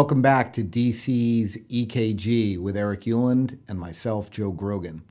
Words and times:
Welcome 0.00 0.22
back 0.22 0.54
to 0.54 0.64
DC's 0.64 1.58
EKG 1.58 2.58
with 2.58 2.74
Eric 2.74 3.00
Ueland 3.00 3.58
and 3.68 3.78
myself, 3.78 4.30
Joe 4.30 4.50
Grogan. 4.50 5.02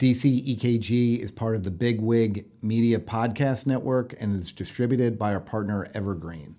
DC 0.00 0.56
EKG 0.56 1.20
is 1.20 1.30
part 1.30 1.54
of 1.54 1.62
the 1.62 1.70
Big 1.70 2.00
Wig 2.00 2.44
Media 2.60 2.98
Podcast 2.98 3.66
Network 3.66 4.14
and 4.20 4.34
is 4.34 4.50
distributed 4.50 5.16
by 5.16 5.32
our 5.32 5.38
partner 5.38 5.86
Evergreen. 5.94 6.56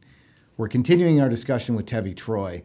We're 0.55 0.69
continuing 0.69 1.19
our 1.19 1.27
discussion 1.27 1.75
with 1.75 1.85
Tevi 1.85 2.15
Troy. 2.15 2.63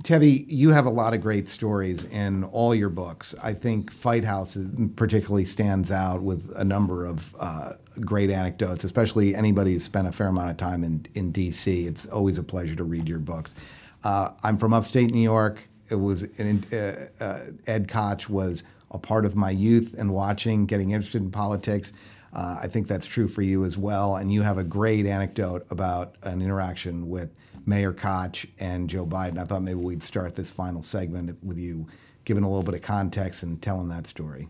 Tevi, 0.00 0.44
you 0.48 0.68
have 0.68 0.84
a 0.84 0.90
lot 0.90 1.14
of 1.14 1.22
great 1.22 1.48
stories 1.48 2.04
in 2.04 2.44
all 2.44 2.74
your 2.74 2.90
books. 2.90 3.34
I 3.42 3.54
think 3.54 3.90
Fight 3.90 4.24
House 4.24 4.58
particularly 4.96 5.46
stands 5.46 5.90
out 5.90 6.20
with 6.20 6.52
a 6.56 6.64
number 6.64 7.06
of 7.06 7.34
uh, 7.40 7.72
great 8.00 8.28
anecdotes, 8.28 8.84
especially 8.84 9.34
anybody 9.34 9.72
who's 9.72 9.84
spent 9.84 10.08
a 10.08 10.12
fair 10.12 10.28
amount 10.28 10.50
of 10.50 10.58
time 10.58 10.84
in, 10.84 11.06
in 11.14 11.32
DC. 11.32 11.86
It's 11.86 12.04
always 12.04 12.36
a 12.36 12.42
pleasure 12.42 12.76
to 12.76 12.84
read 12.84 13.08
your 13.08 13.18
books. 13.18 13.54
Uh, 14.02 14.30
I'm 14.42 14.56
from 14.56 14.72
upstate 14.72 15.12
New 15.12 15.20
York. 15.20 15.58
It 15.90 15.96
was 15.96 16.22
an, 16.38 16.64
uh, 16.72 17.22
uh, 17.22 17.40
Ed 17.66 17.88
Koch 17.88 18.28
was 18.28 18.64
a 18.90 18.98
part 18.98 19.24
of 19.24 19.36
my 19.36 19.50
youth 19.50 19.94
and 19.98 20.12
watching, 20.12 20.66
getting 20.66 20.90
interested 20.90 21.22
in 21.22 21.30
politics. 21.30 21.92
Uh, 22.32 22.58
I 22.62 22.68
think 22.68 22.86
that's 22.86 23.06
true 23.06 23.28
for 23.28 23.42
you 23.42 23.64
as 23.64 23.76
well. 23.76 24.16
And 24.16 24.32
you 24.32 24.42
have 24.42 24.58
a 24.58 24.64
great 24.64 25.06
anecdote 25.06 25.66
about 25.70 26.14
an 26.22 26.42
interaction 26.42 27.08
with 27.08 27.34
Mayor 27.66 27.92
Koch 27.92 28.46
and 28.58 28.88
Joe 28.88 29.06
Biden. 29.06 29.38
I 29.38 29.44
thought 29.44 29.62
maybe 29.62 29.80
we'd 29.80 30.02
start 30.02 30.36
this 30.36 30.50
final 30.50 30.82
segment 30.82 31.42
with 31.42 31.58
you 31.58 31.86
giving 32.24 32.44
a 32.44 32.48
little 32.48 32.62
bit 32.62 32.74
of 32.74 32.82
context 32.82 33.42
and 33.42 33.60
telling 33.60 33.88
that 33.88 34.06
story. 34.06 34.48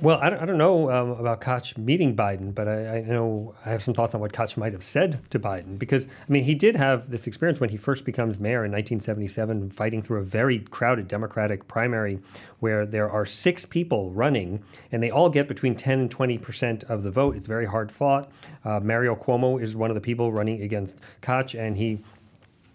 Well, 0.00 0.18
I 0.20 0.28
don't, 0.28 0.42
I 0.42 0.44
don't 0.44 0.58
know 0.58 0.90
um, 0.90 1.10
about 1.12 1.40
Koch 1.40 1.78
meeting 1.78 2.16
Biden, 2.16 2.52
but 2.52 2.66
I, 2.66 2.96
I, 2.96 3.00
know 3.02 3.54
I 3.64 3.70
have 3.70 3.80
some 3.80 3.94
thoughts 3.94 4.12
on 4.12 4.20
what 4.20 4.32
Koch 4.32 4.56
might 4.56 4.72
have 4.72 4.82
said 4.82 5.20
to 5.30 5.38
Biden 5.38 5.78
because, 5.78 6.06
I 6.06 6.32
mean, 6.32 6.42
he 6.42 6.56
did 6.56 6.74
have 6.74 7.08
this 7.12 7.28
experience 7.28 7.60
when 7.60 7.70
he 7.70 7.76
first 7.76 8.04
becomes 8.04 8.40
mayor 8.40 8.64
in 8.64 8.72
1977, 8.72 9.70
fighting 9.70 10.02
through 10.02 10.18
a 10.18 10.24
very 10.24 10.58
crowded 10.58 11.06
Democratic 11.06 11.68
primary 11.68 12.18
where 12.58 12.86
there 12.86 13.08
are 13.08 13.24
six 13.24 13.64
people 13.64 14.10
running 14.10 14.64
and 14.90 15.00
they 15.00 15.12
all 15.12 15.30
get 15.30 15.46
between 15.46 15.76
10 15.76 16.00
and 16.00 16.10
20 16.10 16.38
percent 16.38 16.84
of 16.84 17.04
the 17.04 17.10
vote. 17.12 17.36
It's 17.36 17.46
very 17.46 17.66
hard 17.66 17.92
fought. 17.92 18.32
Uh, 18.64 18.80
Mario 18.80 19.14
Cuomo 19.14 19.62
is 19.62 19.76
one 19.76 19.90
of 19.90 19.94
the 19.94 20.00
people 20.00 20.32
running 20.32 20.62
against 20.62 20.98
Koch, 21.20 21.54
and 21.54 21.76
he 21.76 22.02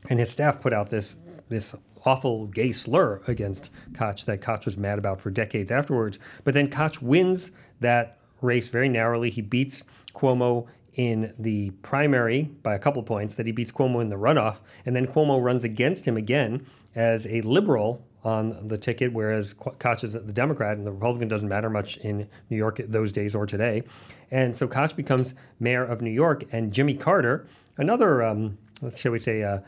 and 0.09 0.19
his 0.19 0.29
staff 0.29 0.61
put 0.61 0.71
out 0.71 0.89
this 0.89 1.17
this 1.49 1.75
awful 2.05 2.47
gay 2.47 2.71
slur 2.71 3.21
against 3.27 3.69
Koch 3.93 4.25
that 4.25 4.41
Koch 4.41 4.65
was 4.65 4.77
mad 4.77 4.99
about 4.99 5.19
for 5.19 5.29
decades 5.29 5.71
afterwards. 5.71 6.19
But 6.43 6.53
then 6.53 6.69
Koch 6.69 7.01
wins 7.01 7.51
that 7.79 8.19
race 8.41 8.69
very 8.69 8.89
narrowly. 8.89 9.29
He 9.29 9.41
beats 9.41 9.83
Cuomo 10.13 10.67
in 10.95 11.33
the 11.39 11.69
primary 11.81 12.43
by 12.63 12.75
a 12.75 12.79
couple 12.79 13.01
points, 13.03 13.35
that 13.35 13.45
he 13.45 13.51
beats 13.51 13.71
Cuomo 13.71 14.01
in 14.01 14.09
the 14.09 14.15
runoff, 14.15 14.57
and 14.85 14.95
then 14.95 15.07
Cuomo 15.07 15.41
runs 15.41 15.63
against 15.63 16.05
him 16.05 16.17
again 16.17 16.65
as 16.95 17.25
a 17.27 17.41
liberal 17.41 18.03
on 18.23 18.67
the 18.67 18.77
ticket, 18.77 19.13
whereas 19.13 19.53
Koch 19.53 20.03
is 20.03 20.13
the 20.13 20.19
Democrat 20.19 20.77
and 20.77 20.85
the 20.85 20.91
Republican 20.91 21.29
doesn't 21.29 21.47
matter 21.47 21.69
much 21.69 21.97
in 21.97 22.27
New 22.49 22.57
York 22.57 22.81
those 22.87 23.13
days 23.13 23.33
or 23.33 23.45
today. 23.45 23.83
And 24.31 24.55
so 24.55 24.67
Koch 24.67 24.95
becomes 24.95 25.33
mayor 25.59 25.85
of 25.85 26.01
New 26.01 26.11
York, 26.11 26.43
and 26.51 26.73
Jimmy 26.73 26.95
Carter, 26.95 27.47
another, 27.77 28.23
um, 28.23 28.57
shall 28.95 29.13
we 29.13 29.19
say, 29.19 29.43
uh, 29.43 29.59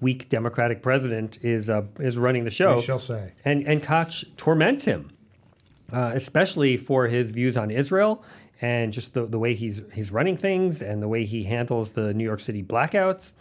weak 0.00 0.28
Democratic 0.28 0.82
president 0.82 1.38
is 1.42 1.70
uh, 1.70 1.82
is 2.00 2.16
running 2.16 2.44
the 2.44 2.50
show. 2.50 2.76
We 2.76 2.82
shall 2.82 2.98
say. 2.98 3.32
And 3.44 3.66
and 3.66 3.82
Koch 3.82 4.24
torments 4.36 4.84
him, 4.84 5.10
uh, 5.92 6.12
especially 6.14 6.76
for 6.76 7.06
his 7.06 7.30
views 7.30 7.56
on 7.56 7.70
Israel 7.70 8.24
and 8.60 8.92
just 8.92 9.14
the, 9.14 9.26
the 9.26 9.38
way 9.38 9.54
he's 9.54 9.80
he's 9.92 10.10
running 10.10 10.36
things 10.36 10.82
and 10.82 11.02
the 11.02 11.08
way 11.08 11.24
he 11.24 11.44
handles 11.44 11.90
the 11.90 12.12
New 12.14 12.24
York 12.24 12.40
City 12.40 12.62
blackouts. 12.62 13.32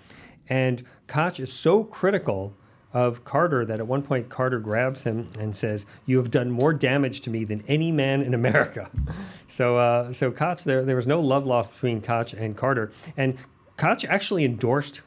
And 0.49 0.83
Koch 1.07 1.39
is 1.39 1.51
so 1.51 1.83
critical 1.83 2.53
of 2.93 3.23
Carter 3.25 3.65
that 3.65 3.79
at 3.79 3.87
one 3.87 4.01
point 4.01 4.29
Carter 4.29 4.59
grabs 4.59 5.03
him 5.03 5.27
and 5.39 5.55
says, 5.55 5.85
"You 6.05 6.17
have 6.17 6.31
done 6.31 6.49
more 6.49 6.73
damage 6.73 7.21
to 7.21 7.29
me 7.29 7.43
than 7.43 7.63
any 7.67 7.91
man 7.91 8.21
in 8.21 8.33
America." 8.33 8.89
so 9.49 9.77
uh, 9.77 10.13
so 10.13 10.31
Koch 10.31 10.63
there 10.63 10.85
there 10.85 10.95
was 10.95 11.07
no 11.07 11.19
love 11.19 11.45
lost 11.45 11.71
between 11.73 12.01
Koch 12.01 12.33
and 12.33 12.55
Carter, 12.55 12.91
and 13.17 13.37
Koch 13.77 14.05
actually 14.05 14.45
endorsed 14.45 15.01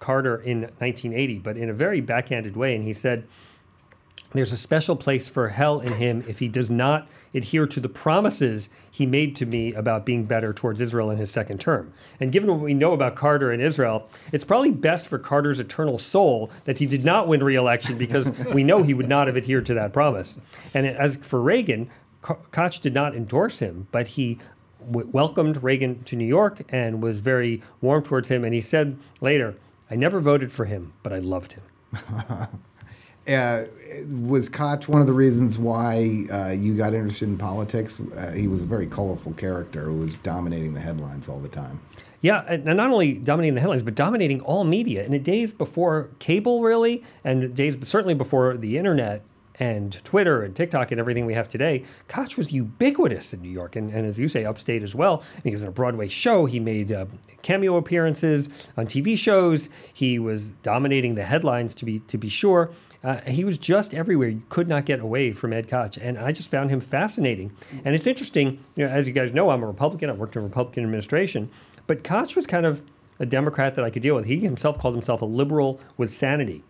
Carter 0.00 0.42
in 0.42 0.62
1980, 0.62 1.38
but 1.38 1.56
in 1.56 1.70
a 1.70 1.74
very 1.74 2.00
backhanded 2.00 2.56
way. 2.56 2.74
And 2.74 2.84
he 2.84 2.94
said, 2.94 3.26
There's 4.32 4.52
a 4.52 4.56
special 4.56 4.96
place 4.96 5.28
for 5.28 5.48
hell 5.48 5.80
in 5.80 5.92
him 5.92 6.24
if 6.28 6.38
he 6.38 6.48
does 6.48 6.70
not 6.70 7.08
adhere 7.34 7.66
to 7.66 7.80
the 7.80 7.88
promises 7.88 8.68
he 8.90 9.04
made 9.04 9.36
to 9.36 9.46
me 9.46 9.74
about 9.74 10.06
being 10.06 10.24
better 10.24 10.52
towards 10.52 10.80
Israel 10.80 11.10
in 11.10 11.18
his 11.18 11.30
second 11.30 11.60
term. 11.60 11.92
And 12.18 12.32
given 12.32 12.50
what 12.50 12.60
we 12.60 12.74
know 12.74 12.92
about 12.92 13.14
Carter 13.14 13.52
and 13.52 13.62
Israel, 13.62 14.08
it's 14.32 14.44
probably 14.44 14.70
best 14.70 15.06
for 15.06 15.18
Carter's 15.18 15.60
eternal 15.60 15.98
soul 15.98 16.50
that 16.64 16.78
he 16.78 16.86
did 16.86 17.04
not 17.04 17.28
win 17.28 17.44
re 17.44 17.56
election 17.56 17.98
because 17.98 18.28
we 18.54 18.64
know 18.64 18.82
he 18.82 18.94
would 18.94 19.08
not 19.08 19.26
have 19.26 19.36
adhered 19.36 19.66
to 19.66 19.74
that 19.74 19.92
promise. 19.92 20.34
And 20.74 20.86
as 20.86 21.16
for 21.16 21.40
Reagan, 21.40 21.90
Koch 22.22 22.80
did 22.80 22.94
not 22.94 23.14
endorse 23.14 23.58
him, 23.58 23.86
but 23.92 24.06
he 24.08 24.38
welcomed 24.80 25.62
Reagan 25.62 26.02
to 26.04 26.16
New 26.16 26.26
York 26.26 26.62
and 26.68 27.02
was 27.02 27.20
very 27.20 27.62
warm 27.80 28.02
towards 28.02 28.28
him. 28.28 28.44
And 28.44 28.54
he 28.54 28.60
said 28.60 28.96
later, 29.20 29.54
I 29.90 29.96
never 29.96 30.20
voted 30.20 30.52
for 30.52 30.64
him, 30.64 30.92
but 31.02 31.12
I 31.12 31.18
loved 31.18 31.52
him. 31.52 31.62
uh, 33.28 33.62
was 34.08 34.48
Koch 34.48 34.88
one 34.88 35.00
of 35.00 35.06
the 35.06 35.12
reasons 35.12 35.58
why 35.58 36.24
uh, 36.30 36.50
you 36.50 36.76
got 36.76 36.94
interested 36.94 37.28
in 37.28 37.38
politics? 37.38 38.00
Uh, 38.00 38.32
he 38.32 38.48
was 38.48 38.62
a 38.62 38.66
very 38.66 38.86
colorful 38.86 39.32
character 39.34 39.82
who 39.82 39.98
was 39.98 40.16
dominating 40.16 40.74
the 40.74 40.80
headlines 40.80 41.28
all 41.28 41.38
the 41.38 41.48
time. 41.48 41.80
Yeah, 42.22 42.44
and 42.48 42.64
not 42.64 42.90
only 42.90 43.14
dominating 43.14 43.54
the 43.54 43.60
headlines, 43.60 43.82
but 43.82 43.94
dominating 43.94 44.40
all 44.40 44.64
media. 44.64 45.04
In 45.04 45.12
the 45.12 45.18
days 45.18 45.52
before 45.52 46.08
cable, 46.18 46.62
really, 46.62 47.04
and 47.24 47.54
days 47.54 47.76
certainly 47.84 48.14
before 48.14 48.56
the 48.56 48.78
internet, 48.78 49.22
and 49.58 50.02
Twitter 50.04 50.42
and 50.42 50.54
TikTok 50.54 50.90
and 50.90 51.00
everything 51.00 51.26
we 51.26 51.34
have 51.34 51.48
today, 51.48 51.84
Koch 52.08 52.36
was 52.36 52.52
ubiquitous 52.52 53.32
in 53.32 53.42
New 53.42 53.50
York 53.50 53.76
and, 53.76 53.90
and 53.90 54.06
as 54.06 54.18
you 54.18 54.28
say, 54.28 54.44
upstate 54.44 54.82
as 54.82 54.94
well. 54.94 55.22
he 55.44 55.50
was 55.50 55.62
in 55.62 55.68
a 55.68 55.72
Broadway 55.72 56.08
show. 56.08 56.46
He 56.46 56.60
made 56.60 56.92
uh, 56.92 57.06
cameo 57.42 57.76
appearances 57.76 58.48
on 58.76 58.86
TV 58.86 59.16
shows. 59.16 59.68
He 59.94 60.18
was 60.18 60.48
dominating 60.62 61.14
the 61.14 61.24
headlines 61.24 61.74
to 61.76 61.84
be 61.84 62.00
to 62.00 62.18
be 62.18 62.28
sure. 62.28 62.70
Uh, 63.04 63.20
he 63.20 63.44
was 63.44 63.56
just 63.56 63.94
everywhere. 63.94 64.28
You 64.28 64.42
could 64.48 64.68
not 64.68 64.84
get 64.84 64.98
away 65.00 65.32
from 65.32 65.52
Ed 65.52 65.68
Koch, 65.68 65.96
and 65.96 66.18
I 66.18 66.32
just 66.32 66.50
found 66.50 66.70
him 66.70 66.80
fascinating. 66.80 67.52
And 67.84 67.94
it's 67.94 68.06
interesting, 68.06 68.58
you 68.74 68.84
know, 68.84 68.90
as 68.90 69.06
you 69.06 69.12
guys 69.12 69.32
know, 69.32 69.50
I'm 69.50 69.62
a 69.62 69.66
Republican. 69.66 70.10
I 70.10 70.14
worked 70.14 70.34
in 70.34 70.42
a 70.42 70.44
Republican 70.44 70.82
administration, 70.82 71.48
but 71.86 72.02
Koch 72.02 72.34
was 72.34 72.46
kind 72.46 72.66
of 72.66 72.82
a 73.20 73.26
Democrat 73.26 73.74
that 73.76 73.84
I 73.84 73.90
could 73.90 74.02
deal 74.02 74.16
with. 74.16 74.24
He 74.24 74.40
himself 74.40 74.78
called 74.78 74.94
himself 74.94 75.22
a 75.22 75.26
liberal 75.26 75.80
with 75.96 76.14
sanity. 76.16 76.64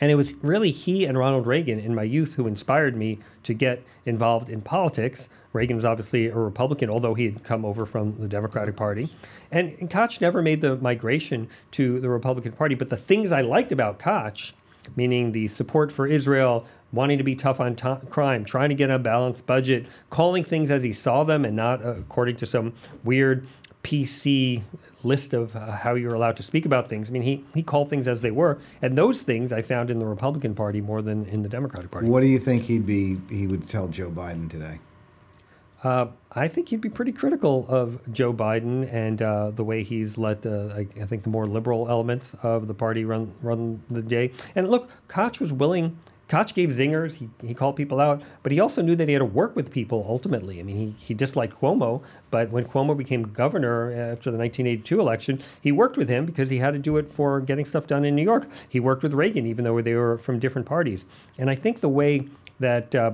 And 0.00 0.10
it 0.10 0.14
was 0.14 0.32
really 0.42 0.70
he 0.70 1.04
and 1.04 1.18
Ronald 1.18 1.46
Reagan 1.46 1.78
in 1.78 1.94
my 1.94 2.02
youth 2.02 2.34
who 2.34 2.46
inspired 2.46 2.96
me 2.96 3.18
to 3.44 3.54
get 3.54 3.82
involved 4.06 4.48
in 4.48 4.60
politics. 4.62 5.28
Reagan 5.52 5.76
was 5.76 5.84
obviously 5.84 6.28
a 6.28 6.34
Republican, 6.34 6.88
although 6.88 7.14
he 7.14 7.24
had 7.26 7.42
come 7.44 7.64
over 7.64 7.84
from 7.84 8.16
the 8.18 8.28
Democratic 8.28 8.76
Party. 8.76 9.08
And, 9.50 9.76
and 9.80 9.90
Koch 9.90 10.20
never 10.20 10.42
made 10.42 10.60
the 10.60 10.76
migration 10.76 11.48
to 11.72 12.00
the 12.00 12.08
Republican 12.08 12.52
Party. 12.52 12.74
But 12.74 12.88
the 12.88 12.96
things 12.96 13.32
I 13.32 13.42
liked 13.42 13.72
about 13.72 13.98
Koch, 13.98 14.54
meaning 14.96 15.32
the 15.32 15.48
support 15.48 15.92
for 15.92 16.06
Israel, 16.06 16.64
wanting 16.92 17.18
to 17.18 17.24
be 17.24 17.34
tough 17.36 17.60
on 17.60 17.76
t- 17.76 18.06
crime, 18.08 18.44
trying 18.44 18.68
to 18.68 18.74
get 18.74 18.90
a 18.90 18.98
balanced 18.98 19.46
budget, 19.46 19.86
calling 20.10 20.44
things 20.44 20.70
as 20.70 20.82
he 20.82 20.92
saw 20.92 21.24
them 21.24 21.44
and 21.44 21.54
not 21.54 21.84
uh, 21.84 21.90
according 21.90 22.36
to 22.36 22.46
some 22.46 22.72
weird 23.04 23.46
PC 23.82 24.62
list 25.02 25.32
of 25.32 25.56
uh, 25.56 25.72
how 25.72 25.94
you're 25.94 26.14
allowed 26.14 26.36
to 26.36 26.42
speak 26.42 26.66
about 26.66 26.88
things. 26.88 27.08
I 27.08 27.12
mean, 27.12 27.22
he, 27.22 27.44
he 27.54 27.62
called 27.62 27.88
things 27.88 28.06
as 28.06 28.20
they 28.20 28.30
were, 28.30 28.58
and 28.82 28.96
those 28.96 29.20
things 29.20 29.52
I 29.52 29.62
found 29.62 29.90
in 29.90 29.98
the 29.98 30.06
Republican 30.06 30.54
Party 30.54 30.80
more 30.80 31.02
than 31.02 31.26
in 31.26 31.42
the 31.42 31.48
Democratic 31.48 31.90
Party. 31.90 32.08
What 32.08 32.20
do 32.20 32.26
you 32.26 32.38
think 32.38 32.62
he'd 32.64 32.86
be? 32.86 33.18
He 33.30 33.46
would 33.46 33.66
tell 33.66 33.88
Joe 33.88 34.10
Biden 34.10 34.50
today. 34.50 34.78
Uh, 35.82 36.08
I 36.32 36.46
think 36.46 36.68
he'd 36.68 36.82
be 36.82 36.90
pretty 36.90 37.12
critical 37.12 37.64
of 37.68 37.98
Joe 38.12 38.34
Biden 38.34 38.92
and 38.92 39.22
uh, 39.22 39.50
the 39.50 39.64
way 39.64 39.82
he's 39.82 40.18
let, 40.18 40.44
uh, 40.44 40.74
I, 40.74 40.86
I, 41.00 41.06
think, 41.06 41.22
the 41.22 41.30
more 41.30 41.46
liberal 41.46 41.88
elements 41.88 42.34
of 42.42 42.68
the 42.68 42.74
party 42.74 43.06
run 43.06 43.32
run 43.40 43.82
the 43.90 44.02
day. 44.02 44.32
And 44.54 44.70
look, 44.70 44.90
Koch 45.08 45.40
was 45.40 45.54
willing 45.54 45.98
Koch 46.30 46.54
gave 46.54 46.70
zingers. 46.70 47.14
He, 47.14 47.28
he 47.44 47.54
called 47.54 47.74
people 47.74 48.00
out, 48.00 48.22
but 48.44 48.52
he 48.52 48.60
also 48.60 48.82
knew 48.82 48.94
that 48.94 49.08
he 49.08 49.14
had 49.14 49.18
to 49.18 49.24
work 49.24 49.56
with 49.56 49.68
people 49.72 50.06
ultimately. 50.08 50.60
I 50.60 50.62
mean, 50.62 50.76
he, 50.76 50.94
he 51.04 51.12
disliked 51.12 51.60
Cuomo, 51.60 52.02
but 52.30 52.50
when 52.50 52.66
Cuomo 52.66 52.96
became 52.96 53.24
governor 53.24 53.90
after 53.90 54.30
the 54.30 54.38
1982 54.38 55.00
election, 55.00 55.42
he 55.60 55.72
worked 55.72 55.96
with 55.96 56.08
him 56.08 56.24
because 56.24 56.48
he 56.48 56.58
had 56.58 56.72
to 56.72 56.78
do 56.78 56.98
it 56.98 57.12
for 57.12 57.40
getting 57.40 57.66
stuff 57.66 57.88
done 57.88 58.04
in 58.04 58.14
New 58.14 58.22
York. 58.22 58.48
He 58.68 58.78
worked 58.78 59.02
with 59.02 59.12
Reagan, 59.12 59.44
even 59.44 59.64
though 59.64 59.82
they 59.82 59.94
were 59.94 60.18
from 60.18 60.38
different 60.38 60.68
parties. 60.68 61.04
And 61.36 61.50
I 61.50 61.56
think 61.56 61.80
the 61.80 61.88
way 61.88 62.28
that, 62.60 62.94
uh, 62.94 63.10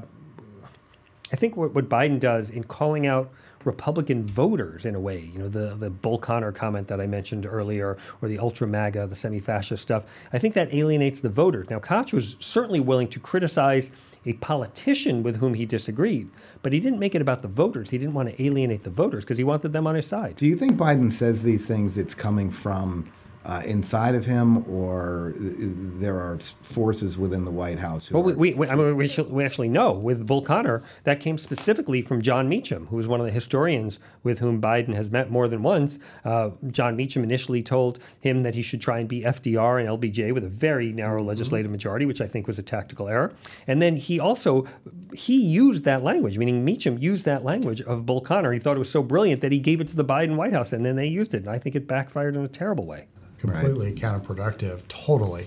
I 1.33 1.37
think 1.37 1.57
what, 1.57 1.75
what 1.75 1.89
Biden 1.89 2.21
does 2.21 2.51
in 2.51 2.65
calling 2.65 3.07
out 3.07 3.31
Republican 3.67 4.27
voters 4.27 4.85
in 4.85 4.95
a 4.95 5.01
way. 5.01 5.31
You 5.35 5.41
know, 5.41 5.49
the 5.49 5.75
the 5.75 5.91
Bull 5.91 6.19
Connor 6.19 6.53
comment 6.53 6.89
that 6.89 7.01
I 7.01 7.07
mentioned 7.07 7.45
earlier, 7.45 7.99
or 8.23 8.29
the 8.29 8.39
ultra 8.39 8.67
MAGA, 8.67 9.09
the 9.09 9.17
semi-fascist 9.17 9.83
stuff. 9.83 10.05
I 10.33 10.39
think 10.39 10.55
that 10.55 10.73
alienates 10.73 11.21
the 11.21 11.29
voters. 11.29 11.69
Now, 11.69 11.81
Koch 11.81 12.13
was 12.13 12.37
certainly 12.41 12.81
willing 12.81 13.09
to 13.09 13.21
criticize 13.21 13.91
a 14.25 14.33
politician 14.35 15.23
with 15.23 15.37
whom 15.37 15.55
he 15.55 15.67
disagreed, 15.67 16.29
but 16.63 16.73
he 16.73 16.81
didn't 16.81 16.99
make 16.99 17.15
it 17.15 17.23
about 17.23 17.43
the 17.43 17.49
voters. 17.49 17.91
He 17.91 17.99
didn't 17.99 18.15
want 18.15 18.29
to 18.29 18.43
alienate 18.43 18.83
the 18.83 18.91
voters 18.91 19.25
because 19.25 19.39
he 19.39 19.45
wanted 19.45 19.73
them 19.73 19.87
on 19.87 19.95
his 19.95 20.07
side. 20.07 20.37
Do 20.37 20.47
you 20.47 20.57
think 20.57 20.73
Biden 20.73 21.13
says 21.13 21.43
these 21.43 21.67
things? 21.67 21.97
It's 21.97 22.15
coming 22.15 22.51
from 22.51 23.11
uh, 23.47 23.63
inside 23.65 24.17
of 24.17 24.25
him, 24.25 24.69
or 24.69 25.33
there 25.37 26.19
are 26.19 26.37
forces 26.63 27.17
within 27.17 27.45
the 27.45 27.51
White 27.51 27.79
House? 27.79 28.11
well, 28.11 28.25
we, 28.25 28.55
we, 28.55 28.69
I 28.69 28.75
mean, 28.75 28.97
we, 28.97 29.09
we 29.29 29.45
actually 29.45 29.69
know 29.69 29.93
with 29.93 30.27
Bull 30.27 30.43
Connor 30.43 30.83
that 31.05 31.21
came 31.21 31.39
specifically 31.39 32.03
from 32.03 32.21
Jon 32.21 32.49
Meacham, 32.49 32.89
who 32.89 32.97
was 32.97 33.07
one 33.07 33.21
of 33.21 33.27
the 33.27 33.33
historians 33.33 34.01
with 34.25 34.41
whom 34.41 34.61
Biden 34.61 34.93
has 34.95 35.11
met 35.11 35.31
more 35.31 35.47
than 35.47 35.63
once. 35.63 36.01
Uh, 36.25 36.51
Jon 36.73 36.97
Meacham 36.97 37.23
initially 37.23 37.63
told 37.63 38.01
him 38.21 38.41
that 38.41 38.53
he 38.53 38.63
should 38.63 38.81
try 38.81 38.99
and 38.99 39.09
be 39.09 39.23
FDR 39.23 39.79
and 39.79 39.89
LBJ 39.89 40.35
with 40.35 40.43
a 40.43 40.49
very 40.49 40.93
narrow 40.93 41.21
mm-hmm. 41.21 41.29
legislative 41.29 41.71
majority, 41.71 42.05
which 42.05 42.21
I 42.21 42.27
think 42.27 42.49
was 42.49 42.59
a 42.59 42.65
tactical 42.65 43.09
error. 43.09 43.33
And 43.69 43.81
then 43.81 43.95
he 43.95 44.19
also 44.19 44.67
he 45.15 45.41
used 45.41 45.85
that 45.85 46.03
language, 46.03 46.37
meaning 46.37 46.65
Meacham 46.65 46.99
used 46.99 47.25
that 47.27 47.45
language 47.45 47.81
of 47.83 48.07
Bull 48.07 48.21
Connor. 48.21 48.53
He 48.53 48.59
thought 48.59 48.75
it 48.75 48.81
was 48.81 48.91
so 48.91 49.05
brilliant 49.05 49.41
that 49.43 49.53
he 49.53 49.61
gave 49.61 49.81
it 49.81 49.87
to 49.89 49.97
the 49.97 50.05
Biden 50.05 50.35
White 50.35 50.53
House, 50.53 50.73
and 50.73 50.85
then 50.85 50.97
they 50.97 51.07
used 51.07 51.33
it. 51.33 51.39
And 51.39 51.51
I 51.51 51.61
think 51.61 51.77
it 51.77 51.87
backfired 51.87 52.35
in 52.35 52.43
a 52.43 52.49
terrible 52.49 52.87
way 52.87 53.07
completely 53.39 53.93
right. 53.93 53.97
counterproductive. 53.97 54.87
Totally. 54.89 55.47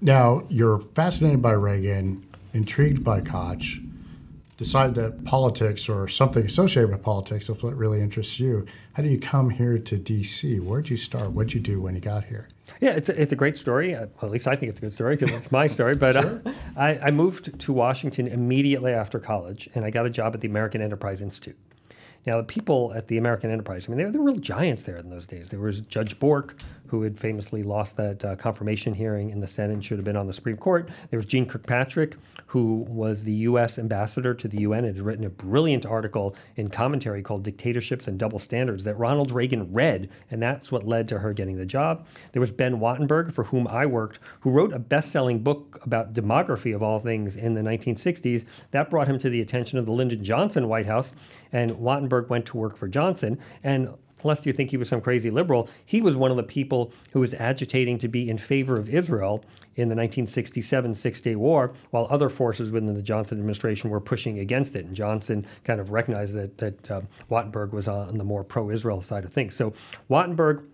Now 0.00 0.44
you're 0.48 0.78
fascinated 0.78 1.42
by 1.42 1.52
Reagan, 1.52 2.26
intrigued 2.52 3.04
by 3.04 3.20
Koch, 3.20 3.80
decide 4.56 4.94
that 4.94 5.24
politics 5.24 5.88
or 5.88 6.08
something 6.08 6.46
associated 6.46 6.90
with 6.90 7.02
politics 7.02 7.48
is 7.48 7.62
what 7.62 7.76
really 7.76 8.00
interests 8.00 8.38
you. 8.38 8.66
How 8.94 9.02
do 9.02 9.08
you 9.08 9.18
come 9.18 9.50
here 9.50 9.78
to 9.78 9.96
D.C.? 9.96 10.60
Where'd 10.60 10.88
you 10.88 10.96
start? 10.96 11.32
What'd 11.32 11.54
you 11.54 11.60
do 11.60 11.80
when 11.80 11.94
you 11.94 12.00
got 12.00 12.24
here? 12.24 12.48
Yeah, 12.80 12.90
it's 12.90 13.08
a, 13.08 13.20
it's 13.20 13.32
a 13.32 13.36
great 13.36 13.56
story. 13.56 13.94
Uh, 13.94 14.00
well, 14.00 14.24
at 14.24 14.30
least 14.30 14.48
I 14.48 14.56
think 14.56 14.70
it's 14.70 14.78
a 14.78 14.80
good 14.80 14.92
story 14.92 15.16
because 15.16 15.34
it's 15.34 15.52
my 15.52 15.66
story. 15.68 15.94
But 15.94 16.16
uh, 16.16 16.22
sure. 16.22 16.42
uh, 16.46 16.52
I, 16.76 16.98
I 16.98 17.10
moved 17.10 17.58
to 17.60 17.72
Washington 17.72 18.26
immediately 18.26 18.92
after 18.92 19.20
college, 19.20 19.68
and 19.74 19.84
I 19.84 19.90
got 19.90 20.04
a 20.04 20.10
job 20.10 20.34
at 20.34 20.40
the 20.40 20.48
American 20.48 20.82
Enterprise 20.82 21.22
Institute. 21.22 21.56
Now, 22.26 22.36
the 22.36 22.44
people 22.44 22.92
at 22.94 23.08
the 23.08 23.18
American 23.18 23.50
Enterprise, 23.50 23.86
I 23.86 23.90
mean, 23.90 23.98
they 23.98 24.04
were 24.04 24.12
the 24.12 24.20
real 24.20 24.36
giants 24.36 24.84
there 24.84 24.96
in 24.96 25.10
those 25.10 25.26
days. 25.26 25.48
There 25.48 25.58
was 25.58 25.80
Judge 25.82 26.18
Bork, 26.18 26.56
who 26.92 27.00
had 27.00 27.18
famously 27.18 27.62
lost 27.62 27.96
that 27.96 28.22
uh, 28.22 28.36
confirmation 28.36 28.92
hearing 28.92 29.30
in 29.30 29.40
the 29.40 29.46
Senate 29.46 29.72
and 29.72 29.82
should 29.82 29.96
have 29.96 30.04
been 30.04 30.14
on 30.14 30.26
the 30.26 30.32
Supreme 30.32 30.58
Court. 30.58 30.90
There 31.08 31.18
was 31.18 31.24
Jeane 31.24 31.46
Kirkpatrick, 31.46 32.16
who 32.44 32.84
was 32.86 33.24
the 33.24 33.32
U.S. 33.32 33.78
ambassador 33.78 34.34
to 34.34 34.46
the 34.46 34.60
UN 34.60 34.84
and 34.84 34.94
had 34.94 35.06
written 35.06 35.24
a 35.24 35.30
brilliant 35.30 35.86
article 35.86 36.36
in 36.56 36.68
commentary 36.68 37.22
called 37.22 37.44
Dictatorships 37.44 38.08
and 38.08 38.18
Double 38.18 38.38
Standards 38.38 38.84
that 38.84 38.98
Ronald 38.98 39.30
Reagan 39.30 39.72
read, 39.72 40.10
and 40.30 40.42
that's 40.42 40.70
what 40.70 40.86
led 40.86 41.08
to 41.08 41.18
her 41.18 41.32
getting 41.32 41.56
the 41.56 41.64
job. 41.64 42.06
There 42.32 42.40
was 42.40 42.52
Ben 42.52 42.78
Wattenberg, 42.78 43.32
for 43.32 43.44
whom 43.44 43.66
I 43.68 43.86
worked, 43.86 44.18
who 44.40 44.50
wrote 44.50 44.74
a 44.74 44.78
best 44.78 45.12
selling 45.12 45.38
book 45.38 45.80
about 45.86 46.12
demography 46.12 46.74
of 46.74 46.82
all 46.82 47.00
things 47.00 47.36
in 47.36 47.54
the 47.54 47.62
1960s. 47.62 48.44
That 48.72 48.90
brought 48.90 49.08
him 49.08 49.18
to 49.20 49.30
the 49.30 49.40
attention 49.40 49.78
of 49.78 49.86
the 49.86 49.92
Lyndon 49.92 50.22
Johnson 50.22 50.68
White 50.68 50.84
House, 50.84 51.12
and 51.52 51.70
Wattenberg 51.70 52.28
went 52.28 52.44
to 52.46 52.58
work 52.58 52.76
for 52.76 52.86
Johnson. 52.86 53.38
And 53.64 53.88
lest 54.24 54.46
you 54.46 54.52
think 54.52 54.70
he 54.70 54.76
was 54.76 54.88
some 54.88 55.00
crazy 55.00 55.30
liberal, 55.30 55.68
he 55.86 56.00
was 56.00 56.16
one 56.16 56.30
of 56.30 56.36
the 56.36 56.42
people 56.42 56.92
who 57.12 57.20
was 57.20 57.34
agitating 57.34 57.98
to 57.98 58.08
be 58.08 58.28
in 58.28 58.38
favor 58.38 58.78
of 58.78 58.88
Israel 58.88 59.44
in 59.76 59.88
the 59.88 59.94
1967 59.94 60.94
Six 60.94 61.20
Day 61.20 61.34
War, 61.34 61.72
while 61.90 62.06
other 62.10 62.28
forces 62.28 62.70
within 62.70 62.94
the 62.94 63.02
Johnson 63.02 63.38
administration 63.38 63.90
were 63.90 64.00
pushing 64.00 64.40
against 64.40 64.76
it. 64.76 64.84
And 64.84 64.94
Johnson 64.94 65.46
kind 65.64 65.80
of 65.80 65.90
recognized 65.90 66.34
that, 66.34 66.58
that 66.58 66.90
uh, 66.90 67.00
Wattenberg 67.30 67.72
was 67.72 67.88
on 67.88 68.18
the 68.18 68.24
more 68.24 68.44
pro 68.44 68.70
Israel 68.70 69.02
side 69.02 69.24
of 69.24 69.32
things. 69.32 69.54
So 69.54 69.72
Wattenberg 70.10 70.64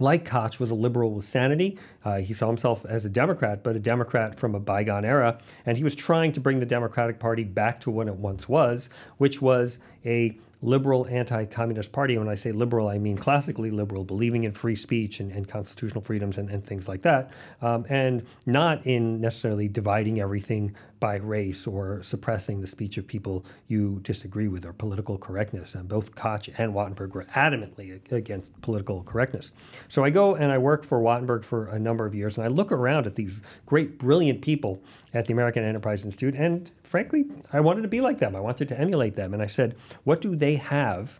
like 0.00 0.24
Koch, 0.24 0.58
was 0.58 0.70
a 0.70 0.74
liberal 0.74 1.12
with 1.12 1.24
sanity. 1.24 1.78
Uh, 2.04 2.18
he 2.18 2.32
saw 2.32 2.46
himself 2.46 2.84
as 2.86 3.04
a 3.04 3.08
Democrat, 3.08 3.62
but 3.62 3.76
a 3.76 3.80
Democrat 3.80 4.38
from 4.38 4.54
a 4.54 4.60
bygone 4.60 5.04
era. 5.04 5.38
And 5.66 5.76
he 5.76 5.84
was 5.84 5.94
trying 5.94 6.32
to 6.32 6.40
bring 6.40 6.60
the 6.60 6.66
Democratic 6.66 7.18
Party 7.18 7.44
back 7.44 7.80
to 7.80 7.90
what 7.90 8.06
it 8.08 8.14
once 8.14 8.48
was, 8.48 8.90
which 9.18 9.42
was 9.42 9.78
a 10.04 10.38
liberal 10.62 11.06
anti-communist 11.08 11.92
party. 11.92 12.18
When 12.18 12.28
I 12.28 12.34
say 12.34 12.52
liberal, 12.52 12.88
I 12.88 12.98
mean 12.98 13.16
classically 13.16 13.70
liberal, 13.70 14.04
believing 14.04 14.44
in 14.44 14.52
free 14.52 14.74
speech 14.74 15.20
and, 15.20 15.30
and 15.30 15.48
constitutional 15.48 16.02
freedoms 16.02 16.38
and, 16.38 16.50
and, 16.50 16.64
things 16.64 16.88
like 16.88 17.02
that, 17.02 17.30
um, 17.62 17.86
and 17.88 18.26
not 18.46 18.84
in 18.86 19.20
necessarily 19.20 19.68
dividing 19.68 20.20
everything 20.20 20.74
by 21.00 21.16
race 21.16 21.66
or 21.66 22.02
suppressing 22.02 22.60
the 22.60 22.66
speech 22.66 22.98
of 22.98 23.06
people 23.06 23.44
you 23.68 24.00
disagree 24.02 24.48
with 24.48 24.66
or 24.66 24.72
political 24.72 25.16
correctness. 25.16 25.76
And 25.76 25.88
both 25.88 26.14
Koch 26.16 26.48
and 26.58 26.74
Wattenberg 26.74 27.14
were 27.14 27.24
adamantly 27.36 28.00
against 28.10 28.60
political 28.62 29.04
correctness. 29.04 29.52
So 29.88 30.04
I 30.04 30.10
go 30.10 30.34
and 30.34 30.50
I 30.50 30.58
work 30.58 30.84
for 30.84 31.00
Wattenberg 31.00 31.44
for 31.44 31.66
a 31.68 31.78
number 31.78 32.04
of 32.04 32.14
years, 32.14 32.36
and 32.36 32.44
I 32.44 32.48
look 32.48 32.72
around 32.72 33.06
at 33.06 33.14
these 33.14 33.40
great, 33.66 33.98
brilliant 33.98 34.42
people 34.42 34.82
at 35.14 35.26
the 35.26 35.32
American 35.32 35.62
Enterprise 35.62 36.04
Institute, 36.04 36.34
and 36.34 36.70
frankly, 36.88 37.26
I 37.52 37.60
wanted 37.60 37.82
to 37.82 37.88
be 37.88 38.00
like 38.00 38.18
them. 38.18 38.34
I 38.34 38.40
wanted 38.40 38.68
to 38.68 38.80
emulate 38.80 39.14
them. 39.14 39.34
And 39.34 39.42
I 39.42 39.46
said, 39.46 39.76
what 40.04 40.20
do 40.20 40.34
they 40.34 40.56
have 40.56 41.18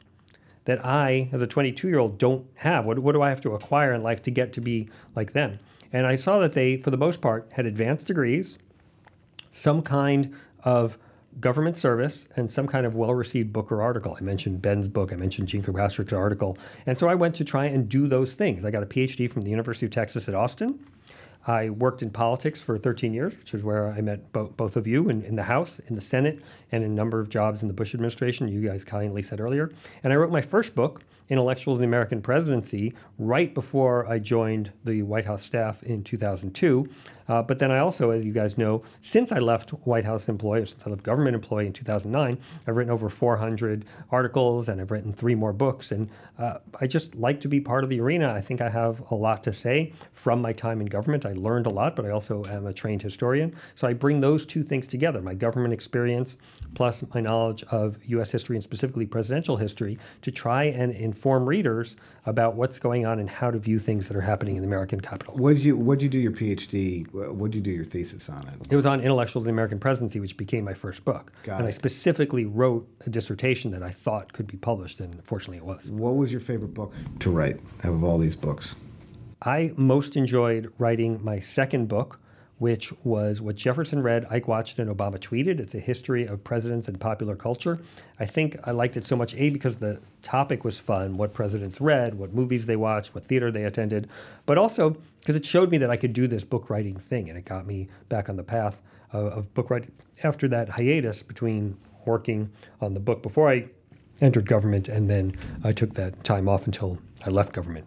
that 0.65 0.85
I, 0.85 1.29
as 1.33 1.43
a 1.43 1.47
22 1.47 1.89
year 1.89 1.99
old, 1.99 2.19
don't 2.19 2.47
have? 2.55 2.85
What, 2.85 2.99
what 2.99 3.13
do 3.13 3.23
I 3.23 3.29
have 3.29 3.41
to 3.43 3.55
acquire 3.55 3.93
in 3.93 4.03
life 4.03 4.23
to 4.23 4.31
get 4.31 4.53
to 4.55 4.61
be 4.61 4.89
like 5.15 5.33
them? 5.33 5.59
And 5.93 6.07
I 6.07 6.17
saw 6.17 6.39
that 6.41 6.55
they, 6.55 6.79
for 6.79 6.91
the 6.91 6.97
most 6.97 7.21
part, 7.21 7.49
had 7.53 7.67
advanced 7.67 8.07
degrees, 8.07 8.59
some 9.53 9.83
kind 9.83 10.35
of 10.65 10.99
government 11.41 11.79
service, 11.79 12.27
and 12.37 12.51
some 12.51 12.67
kind 12.67 12.85
of 12.85 12.95
well 12.95 13.15
received 13.15 13.53
book 13.53 13.71
or 13.71 13.81
article. 13.81 14.17
I 14.19 14.23
mentioned 14.23 14.61
Ben's 14.61 14.89
book, 14.89 15.13
I 15.13 15.17
mentioned 15.17 15.49
Jeane 15.49 15.63
Kirkpatrick's 15.63 16.13
article. 16.13 16.59
And 16.87 16.99
so 16.99 17.09
I 17.09 17.15
went 17.15 17.35
to 17.37 17.45
try 17.45 17.67
and 17.67 17.89
do 17.89 18.09
those 18.09 18.35
things. 18.35 18.65
I 18.65 18.71
got 18.71 18.83
a 18.83 18.87
PhD 18.87 19.31
from 19.31 19.43
the 19.43 19.51
University 19.51 19.87
of 19.87 19.93
Texas 19.93 20.29
at 20.29 20.35
Austin. 20.35 20.79
I 21.49 21.71
worked 21.71 22.03
in 22.03 22.11
politics 22.11 22.61
for 22.61 22.79
13 22.79 23.15
years, 23.15 23.33
which 23.39 23.55
is 23.55 23.65
where 23.65 23.91
I 23.91 24.03
met 24.03 24.33
bo- 24.33 24.53
both 24.59 24.77
of 24.77 24.87
you 24.87 25.09
in, 25.09 25.23
in 25.23 25.35
the 25.35 25.43
House, 25.43 25.81
in 25.87 25.95
the 25.95 26.01
Senate, 26.01 26.41
and 26.73 26.85
a 26.85 26.89
number 26.89 27.21
of 27.21 27.31
jobs 27.31 27.63
in 27.63 27.69
the 27.69 27.75
Bush 27.75 27.95
administration, 27.95 28.47
you 28.49 28.61
guys 28.61 28.85
kindly 28.85 29.23
said 29.23 29.41
earlier. 29.41 29.73
And 30.05 30.13
I 30.13 30.17
wrote 30.17 30.31
my 30.31 30.43
first 30.43 30.75
book, 30.75 31.01
Intellectuals 31.31 31.79
in 31.79 31.83
the 31.83 31.87
American 31.87 32.23
Presidency, 32.23 32.95
right 33.19 33.53
before 33.55 34.07
I 34.07 34.19
joined 34.19 34.73
the 34.85 35.03
White 35.03 35.27
House 35.27 35.43
staff 35.43 35.83
in 35.83 36.03
2002. 36.03 36.89
Uh, 37.29 37.43
but 37.43 37.59
then 37.59 37.71
I 37.71 37.79
also, 37.79 38.11
as 38.11 38.25
you 38.25 38.33
guys 38.33 38.57
know, 38.57 38.83
since 39.03 39.33
I 39.33 39.39
left 39.39 39.71
White 39.85 40.05
House 40.05 40.29
employee, 40.29 40.65
since 40.65 40.83
I 40.87 40.91
left 40.91 41.03
government 41.03 41.35
employee 41.35 41.67
in 41.67 41.73
2009, 41.75 42.39
I've 42.67 42.77
written 42.77 42.91
over 42.91 43.11
400 43.11 43.85
articles 44.11 44.69
and 44.69 44.81
I've 44.81 44.91
written 44.91 45.13
three 45.13 45.35
more 45.35 45.53
books. 45.53 45.93
And 45.93 46.09
uh, 46.39 46.59
I 46.81 46.87
just 46.87 47.15
like 47.17 47.41
to 47.43 47.49
be 47.49 47.61
part 47.61 47.85
of 47.85 47.91
the 47.91 48.01
arena. 48.01 48.33
I 48.33 48.41
think 48.41 48.63
I 48.63 48.71
have 48.71 49.03
a 49.11 49.15
lot 49.15 49.45
to 49.45 49.53
say 49.53 49.93
from 50.15 50.41
my 50.41 50.55
time 50.55 50.81
in 50.81 50.87
government. 50.87 51.27
I 51.27 51.35
learned 51.35 51.67
a 51.67 51.71
lot, 51.71 51.95
but 51.97 52.07
I 52.07 52.11
also 52.11 52.45
am 52.47 52.67
a 52.67 52.73
trained 52.73 53.03
historian. 53.03 53.55
So 53.75 53.87
I 53.87 53.93
bring 53.93 54.21
those 54.21 54.47
two 54.47 54.63
things 54.63 54.87
together 54.87 55.21
my 55.21 55.35
government 55.35 55.75
experience 55.75 56.39
plus 56.75 57.05
my 57.15 57.21
knowledge 57.21 57.63
of 57.65 57.99
U.S. 58.07 58.31
history 58.31 58.57
and 58.57 58.63
specifically 58.63 59.05
presidential 59.05 59.57
history 59.57 59.99
to 60.23 60.31
try 60.31 60.65
and 60.65 60.93
inform 60.93 61.18
readers 61.25 61.97
about 62.27 62.55
what's 62.55 62.79
going 62.79 63.07
on 63.07 63.19
and 63.19 63.29
how 63.29 63.51
to 63.51 63.59
view 63.59 63.79
things 63.79 64.09
that 64.09 64.17
are 64.17 64.21
happening 64.21 64.57
in 64.57 64.63
the 64.63 64.67
American 64.67 65.01
capital. 65.01 65.37
What 65.37 65.55
did 65.55 65.65
you 65.65 65.77
What 65.77 65.99
did 65.99 66.05
you 66.05 66.11
do 66.11 66.19
your 66.19 66.33
PhD? 66.33 67.07
What 67.13 67.51
did 67.51 67.57
you 67.57 67.61
do 67.63 67.71
your 67.71 67.85
thesis 67.85 68.29
on 68.29 68.47
it? 68.49 68.55
It 68.71 68.77
was 68.77 68.87
on 68.87 69.01
intellectuals 69.01 69.45
in 69.45 69.47
the 69.47 69.53
American 69.53 69.79
presidency, 69.79 70.21
which 70.21 70.37
became 70.37 70.65
my 70.65 70.75
first 70.75 71.05
book. 71.05 71.33
Got 71.43 71.59
and 71.59 71.65
it. 71.65 71.69
I 71.69 71.71
specifically 71.73 72.45
wrote 72.45 72.89
a 73.07 73.11
dissertation 73.11 73.71
that 73.73 73.83
I 73.83 73.91
thought 73.91 74.33
could 74.33 74.47
be 74.47 74.57
published, 74.57 75.01
and 75.01 75.23
fortunately, 75.25 75.59
it 75.59 75.65
was. 75.65 75.85
What 75.87 76.17
was 76.17 76.31
your 76.33 76.41
favorite 76.41 76.75
book 76.75 76.93
to 77.21 77.31
write 77.31 77.61
out 77.85 77.93
of 77.93 78.05
all 78.05 78.19
these 78.19 78.37
books? 78.37 78.75
I 79.43 79.73
most 79.77 80.17
enjoyed 80.17 80.73
writing 80.79 81.21
my 81.23 81.41
second 81.41 81.89
book, 81.89 82.19
which 82.59 82.93
was 83.05 83.41
what 83.41 83.57
Jefferson 83.57 84.03
read, 84.03 84.27
Ike 84.31 84.49
watched, 84.49 84.79
and 84.79 84.95
Obama 84.95 85.19
tweeted. 85.19 85.61
It's 85.61 85.75
a 85.75 85.81
history 85.81 86.27
of 86.27 86.43
presidents 86.43 86.89
and 86.89 86.99
popular 86.99 87.37
culture. 87.37 87.79
I 88.19 88.27
think 88.27 88.59
I 88.65 88.73
liked 88.73 88.97
it 88.97 89.07
so 89.07 89.17
much, 89.17 89.35
A, 89.35 89.51
because 89.51 89.77
the 89.77 89.99
topic 90.23 90.65
was 90.65 90.77
fun, 90.77 91.17
what 91.17 91.33
presidents 91.33 91.81
read, 91.81 92.15
what 92.15 92.35
movies 92.35 92.67
they 92.67 92.77
watched, 92.77 93.15
what 93.15 93.25
theater 93.25 93.53
they 93.53 93.65
attended, 93.65 94.09
but 94.45 94.59
also 94.59 94.97
because 95.21 95.37
it 95.37 95.47
showed 95.47 95.71
me 95.71 95.79
that 95.79 95.91
I 95.91 95.97
could 95.97 96.13
do 96.13 96.27
this 96.27 96.43
book 96.43 96.71
writing 96.71 96.99
thing, 96.99 97.29
and 97.29 97.39
it 97.39 97.45
got 97.45 97.67
me 97.67 97.89
back 98.09 98.29
on 98.29 98.37
the 98.37 98.43
path 98.43 98.77
of, 99.13 99.27
of 99.27 99.55
book 99.55 99.71
writing. 99.71 99.93
After 100.25 100.49
that 100.49 100.69
hiatus 100.69 101.23
between 101.23 101.77
working 102.05 102.51
on 102.81 102.95
the 102.95 103.01
book 103.01 103.23
before 103.23 103.51
I 103.51 103.67
entered 104.21 104.49
government, 104.49 104.89
and 104.89 105.09
then 105.09 105.37
I 105.63 105.73
took 105.73 105.95
that 105.95 106.25
time 106.25 106.49
off 106.49 106.67
until 106.67 106.99
I 107.25 107.31
left 107.31 107.53
government. 107.53 107.87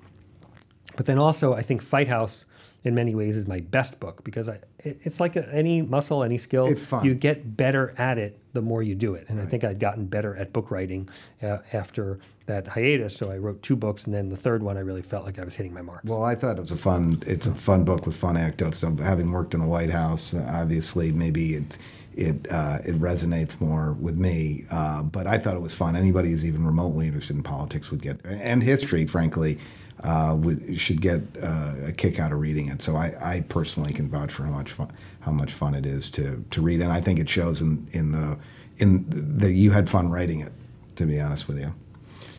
But 0.96 1.06
then 1.06 1.18
also, 1.18 1.54
I 1.54 1.62
think 1.62 1.82
Fight 1.82 2.08
House 2.08 2.46
in 2.84 2.96
many 2.96 3.14
ways 3.14 3.38
is 3.38 3.48
my 3.48 3.60
best 3.60 4.00
book 4.00 4.24
because 4.24 4.50
I, 4.50 4.60
it's 4.80 5.20
like 5.20 5.38
any 5.38 5.84
muscle, 5.84 6.24
any 6.24 6.38
skill. 6.38 6.66
It's 6.66 6.84
fun. 6.84 7.06
You 7.06 7.14
get 7.14 7.56
better 7.56 7.94
at 7.98 8.18
it 8.18 8.40
the 8.54 8.62
more 8.62 8.82
you 8.82 8.96
do 8.96 9.14
it. 9.14 9.26
And 9.30 9.38
right. 9.38 9.48
I 9.48 9.50
think 9.50 9.64
I'd 9.64 9.80
gotten 9.80 10.06
better 10.06 10.36
at 10.36 10.52
book 10.52 10.72
writing 10.72 11.08
uh, 11.44 11.60
after 11.74 12.20
that 12.48 12.68
hiatus. 12.68 13.16
So 13.16 13.32
I 13.32 13.38
wrote 13.38 13.62
two 13.62 13.76
books, 13.76 14.06
and 14.06 14.14
then 14.14 14.30
the 14.30 14.36
third 14.36 14.64
one, 14.64 14.78
I 14.78 14.82
really 14.82 15.04
felt 15.04 15.26
like 15.26 15.38
I 15.38 15.46
was 15.46 15.54
hitting 15.54 15.74
my 15.74 15.82
mark. 15.82 16.02
Well, 16.04 16.24
I 16.24 16.34
thought 16.34 16.58
it 16.58 16.62
was 16.62 16.72
a 16.72 16.78
fun. 16.78 17.22
It's 17.28 17.46
a 17.46 17.54
fun 17.54 17.84
book 17.84 18.06
with 18.06 18.16
fun 18.16 18.36
anecdotes. 18.36 18.80
So 18.80 18.96
having 18.96 19.32
worked 19.32 19.54
in 19.54 19.60
the 19.60 19.68
White 19.68 19.92
House, 19.92 20.34
obviously, 20.34 21.12
maybe 21.12 21.54
it 21.54 21.78
it 22.16 22.52
uh, 22.52 22.80
it 22.84 22.96
resonates 22.96 23.62
more 23.62 23.94
with 23.94 24.18
me. 24.18 24.66
Uh, 24.72 25.04
but 25.04 25.28
I 25.28 25.38
thought 25.38 25.56
it 25.56 25.62
was 25.62 25.76
fun. 25.76 25.96
Anybody 25.96 26.32
who's 26.32 26.46
even 26.46 26.66
remotely 26.66 27.06
interested 27.06 27.36
in 27.36 27.44
politics 27.44 27.92
would 27.92 28.02
get, 28.02 28.20
and 28.26 28.64
history, 28.64 29.06
frankly 29.06 29.60
uh, 30.04 30.36
would, 30.40 30.80
should 30.80 31.02
get 31.02 31.22
uh, 31.42 31.74
a 31.88 31.92
kick 31.92 32.20
out 32.20 32.32
of 32.32 32.40
reading 32.40 32.70
it. 32.70 32.82
So 32.82 32.96
I, 32.96 33.14
I, 33.22 33.42
personally 33.42 33.94
can 33.94 34.10
vouch 34.10 34.32
for 34.32 34.44
how 34.44 34.52
much 34.52 34.72
fun 34.72 34.92
how 35.20 35.32
much 35.32 35.52
fun 35.52 35.76
it 35.76 35.86
is 35.86 36.10
to 36.12 36.44
to 36.50 36.62
read, 36.62 36.82
and 36.82 36.92
I 36.92 37.02
think 37.02 37.20
it 37.20 37.30
shows 37.30 37.62
in 37.62 37.88
in 37.92 38.12
the 38.12 38.40
in 38.78 39.06
that 39.10 39.52
you 39.52 39.72
had 39.72 39.90
fun 39.90 40.10
writing 40.10 40.40
it. 40.40 40.52
To 40.96 41.06
be 41.06 41.20
honest 41.20 41.48
with 41.48 41.60
you. 41.60 41.74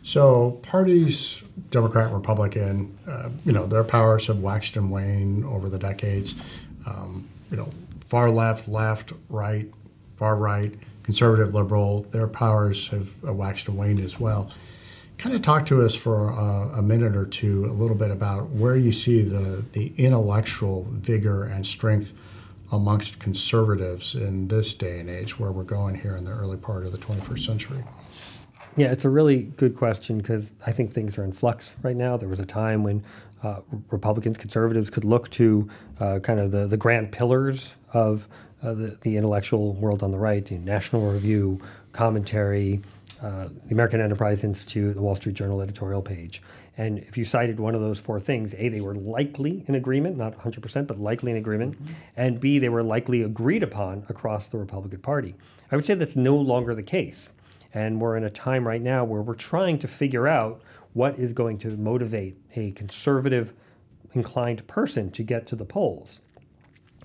So 0.03 0.53
parties, 0.63 1.45
Democrat, 1.71 2.07
and 2.07 2.15
Republican, 2.15 2.99
uh, 3.09 3.31
you 3.45 3.53
know, 3.53 3.67
their 3.67 3.85
powers 3.85 4.27
have 4.27 4.39
waxed 4.41 4.77
and 4.77 4.91
waned 4.91 5.45
over 5.45 5.69
the 5.69 5.79
decades. 5.79 6.35
Um, 6.87 7.29
you 7.51 7.57
know, 7.57 7.73
far 8.01 8.31
left, 8.31 8.69
left, 8.69 9.13
right, 9.29 9.71
far 10.17 10.37
right, 10.37 10.75
conservative, 11.03 11.55
liberal, 11.55 12.03
their 12.03 12.27
powers 12.27 12.89
have 12.89 13.23
waxed 13.23 13.69
and 13.69 13.77
waned 13.79 14.01
as 14.01 14.19
well. 14.19 14.51
Kind 15.23 15.37
of 15.37 15.43
talk 15.43 15.67
to 15.67 15.87
us 15.87 15.95
for 15.95 16.33
uh, 16.33 16.79
a 16.79 16.83
minute 16.83 17.15
or 17.15 17.27
two, 17.27 17.65
a 17.67 17.71
little 17.71 17.95
bit 17.95 18.11
about 18.11 18.49
where 18.49 18.75
you 18.75 18.91
see 18.91 19.23
the, 19.23 19.65
the 19.71 19.93
intellectual 19.97 20.85
vigor 20.91 21.45
and 21.45 21.65
strength 21.65 22.13
amongst 22.73 23.21
conservatives 23.21 24.17
in 24.17 24.49
this 24.49 24.75
day 24.75 24.99
and 24.99 25.09
age, 25.09 25.39
where 25.39 25.53
we're 25.53 25.63
going 25.63 25.95
here 25.95 26.17
in 26.17 26.25
the 26.25 26.33
early 26.33 26.57
part 26.57 26.85
of 26.85 26.91
the 26.91 26.99
21st 26.99 27.39
century. 27.39 27.85
Yeah, 28.77 28.91
it's 28.91 29.05
a 29.05 29.11
really 29.11 29.43
good 29.43 29.77
question 29.77 30.19
because 30.19 30.51
I 30.67 30.73
think 30.73 30.93
things 30.93 31.17
are 31.17 31.23
in 31.23 31.33
flux 31.33 31.71
right 31.83 31.95
now. 31.95 32.17
There 32.17 32.29
was 32.29 32.41
a 32.41 32.45
time 32.45 32.83
when 32.83 33.05
uh, 33.45 33.61
Republicans, 33.93 34.37
conservatives 34.37 34.91
could 34.91 35.05
look 35.05 35.31
to 35.31 35.71
uh, 36.01 36.19
kind 36.19 36.41
of 36.41 36.51
the, 36.51 36.67
the 36.67 36.77
grand 36.77 37.13
pillars 37.13 37.75
of 37.93 38.27
uh, 38.65 38.73
the, 38.73 38.99
the 39.03 39.17
intellectual 39.17 39.75
world 39.75 40.03
on 40.03 40.11
the 40.11 40.19
right, 40.19 40.51
you 40.51 40.59
know, 40.59 40.65
National 40.65 41.13
Review, 41.13 41.61
commentary, 41.93 42.81
uh, 43.23 43.49
the 43.67 43.75
American 43.75 44.01
Enterprise 44.01 44.43
Institute, 44.43 44.95
the 44.95 45.01
Wall 45.01 45.15
Street 45.15 45.37
Journal 45.37 45.63
editorial 45.63 46.03
page. 46.03 46.43
And 46.77 46.99
if 46.99 47.17
you 47.17 47.25
cited 47.25 47.61
one 47.61 47.75
of 47.75 47.81
those 47.81 47.99
four 47.99 48.19
things, 48.19 48.55
A, 48.59 48.69
they 48.69 48.81
were 48.81 48.95
likely 48.95 49.65
in 49.69 49.75
agreement, 49.75 50.17
not 50.17 50.37
100%, 50.39 50.87
but 50.87 50.99
likely 50.99 51.31
in 51.31 51.37
agreement, 51.37 51.75
mm-hmm. 51.75 51.93
and 52.17 52.41
B, 52.41 52.59
they 52.59 52.69
were 52.69 52.83
likely 52.83 53.23
agreed 53.23 53.63
upon 53.63 54.05
across 54.09 54.49
the 54.49 54.59
Republican 54.59 55.01
Party. 55.01 55.35
I 55.71 55.77
would 55.77 55.85
say 55.85 55.95
that's 55.95 56.17
no 56.17 56.37
longer 56.37 56.75
the 56.75 56.83
case. 56.83 57.31
And 57.75 58.01
we're 58.01 58.17
in 58.17 58.25
a 58.25 58.31
time 58.31 58.67
right 58.67 58.83
now 58.83 59.05
where 59.05 59.23
we're 59.23 59.35
trying 59.35 59.79
to 59.81 59.89
figure 59.89 60.27
out 60.27 60.63
what 60.95 61.19
is 61.19 61.33
going 61.33 61.59
to 61.59 61.69
motivate 61.77 62.37
a 62.57 62.73
conservative 62.73 63.55
inclined 64.15 64.67
person 64.67 65.11
to 65.13 65.23
get 65.23 65.47
to 65.47 65.57
the 65.57 65.65
polls. 65.65 66.21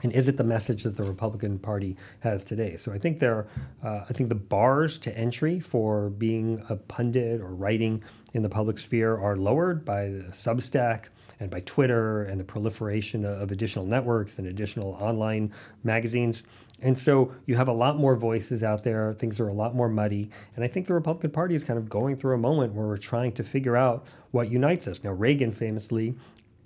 And 0.04 0.12
is 0.14 0.28
it 0.28 0.38
the 0.38 0.44
message 0.44 0.84
that 0.84 0.96
the 0.96 1.04
Republican 1.04 1.58
Party 1.58 1.98
has 2.20 2.46
today? 2.46 2.78
So 2.78 2.92
I 2.92 3.00
think 3.00 3.20
there, 3.20 3.48
uh, 3.84 4.06
I 4.08 4.14
think 4.14 4.30
the 4.30 4.36
bars 4.36 4.98
to 5.00 5.18
entry 5.18 5.60
for 5.60 6.10
being 6.12 6.64
a 6.70 6.76
pundit 6.76 7.42
or 7.42 7.56
writing 7.56 8.04
in 8.34 8.44
the 8.44 8.50
public 8.50 8.78
sphere 8.78 9.18
are 9.18 9.36
lowered 9.36 9.84
by 9.84 10.10
the 10.10 10.26
Substack 10.32 11.06
and 11.40 11.50
by 11.50 11.62
Twitter 11.62 12.24
and 12.24 12.40
the 12.40 12.44
proliferation 12.44 13.26
of 13.26 13.52
additional 13.52 13.86
networks 13.86 14.38
and 14.38 14.48
additional 14.48 14.92
online 15.00 15.52
magazines. 15.84 16.44
And 16.82 16.98
so 16.98 17.34
you 17.48 17.56
have 17.56 17.68
a 17.68 17.74
lot 17.74 17.98
more 17.98 18.16
voices 18.16 18.62
out 18.62 18.84
there. 18.84 19.14
Things 19.16 19.40
are 19.40 19.48
a 19.48 19.54
lot 19.54 19.76
more 19.76 19.90
muddy. 19.90 20.30
And 20.56 20.64
I 20.64 20.68
think 20.68 20.86
the 20.86 20.94
Republican 20.94 21.32
Party 21.32 21.56
is 21.56 21.64
kind 21.64 21.80
of 21.80 21.90
going 21.90 22.18
through 22.18 22.36
a 22.36 22.40
moment 22.40 22.74
where 22.74 22.86
we're 22.86 22.98
trying 22.98 23.32
to 23.34 23.44
figure 23.44 23.76
out 23.76 24.06
what 24.32 24.52
unites 24.52 24.88
us. 24.88 25.04
Now, 25.04 25.12
Reagan 25.12 25.52
famously 25.52 26.16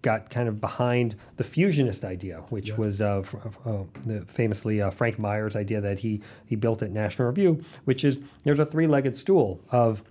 got 0.01 0.29
kind 0.29 0.48
of 0.48 0.60
behind 0.60 1.15
the 1.38 1.43
fusionist 1.43 2.03
idea, 2.03 2.43
which 2.50 2.70
yeah. 2.70 2.75
was 2.75 3.01
uh, 3.01 3.24
uh, 3.65 3.84
famously 4.27 4.81
uh, 4.81 4.89
Frank 4.89 5.20
Meyer's 5.20 5.55
idea 5.55 5.81
that 5.81 6.00
he, 6.00 6.22
he 6.46 6.55
built 6.55 6.81
at 6.81 6.91
National 6.91 7.27
Review, 7.27 7.63
which 7.86 8.03
is 8.03 8.20
there's 8.43 8.60
a 8.60 8.65
three 8.65 8.88
legged 8.88 9.15
stool 9.15 9.60
of 9.70 10.01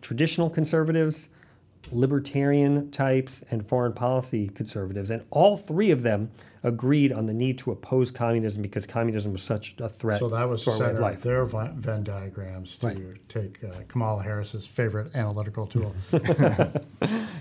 traditional 0.00 0.50
conservatives, 0.50 1.28
libertarian 1.92 2.90
types, 2.90 3.44
and 3.50 3.66
foreign 3.66 3.92
policy 3.92 4.48
conservatives. 4.48 5.10
And 5.10 5.22
all 5.30 5.56
three 5.56 5.90
of 5.90 6.02
them 6.02 6.30
agreed 6.62 7.12
on 7.12 7.26
the 7.26 7.32
need 7.32 7.58
to 7.58 7.70
oppose 7.70 8.10
communism 8.10 8.60
because 8.60 8.86
communism 8.86 9.32
was 9.32 9.42
such 9.42 9.76
a 9.78 9.88
threat. 9.88 10.18
So 10.18 10.28
that 10.28 10.48
was 10.48 10.64
the 10.64 10.76
center 10.76 11.00
of 11.00 11.22
their 11.22 11.44
Venn 11.44 12.02
diagrams 12.02 12.76
to 12.78 12.86
right. 12.88 13.28
take 13.28 13.62
uh, 13.62 13.68
Kamala 13.86 14.22
Harris's 14.22 14.66
favorite 14.66 15.14
analytical 15.14 15.66
tool. 15.66 15.94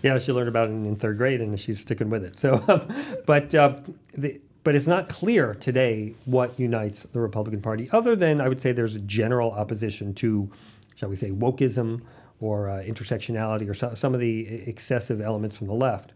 yeah, 0.03 0.19
she 0.19 0.31
learned 0.31 0.49
about 0.49 0.67
it 0.67 0.71
in, 0.71 0.95
third 0.95 1.17
grade, 1.17 1.41
and 1.41 1.59
she's 1.59 1.79
sticking 1.79 2.09
with 2.09 2.23
it. 2.23 2.39
So, 2.39 2.63
um, 2.67 3.21
but 3.25 3.53
uh, 3.55 3.77
the, 4.13 4.39
but 4.63 4.75
it's 4.75 4.87
not 4.87 5.09
clear 5.09 5.55
today 5.55 6.13
what 6.25 6.59
unites 6.59 7.03
the 7.13 7.19
Republican 7.19 7.61
Party, 7.61 7.89
other 7.91 8.15
than 8.15 8.41
I 8.41 8.47
would 8.47 8.61
say 8.61 8.71
there's 8.71 8.95
a 8.95 8.99
general 8.99 9.51
opposition 9.51 10.13
to, 10.15 10.51
shall 10.95 11.09
we 11.09 11.15
say, 11.15 11.31
wokeism 11.31 12.01
or 12.39 12.69
uh, 12.69 12.83
intersectionality 12.83 13.69
or 13.69 13.73
so, 13.73 13.93
some 13.95 14.13
of 14.13 14.19
the 14.19 14.47
excessive 14.67 15.21
elements 15.21 15.55
from 15.55 15.67
the 15.67 15.73
left. 15.73 16.11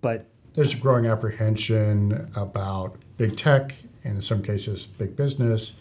But 0.00 0.26
there's 0.54 0.74
a 0.74 0.76
growing 0.76 1.06
apprehension 1.06 2.30
about 2.34 2.96
big 3.16 3.36
tech, 3.36 3.74
and 4.04 4.16
in 4.16 4.22
some 4.22 4.42
cases, 4.42 4.86
big 4.86 5.16
business, 5.16 5.74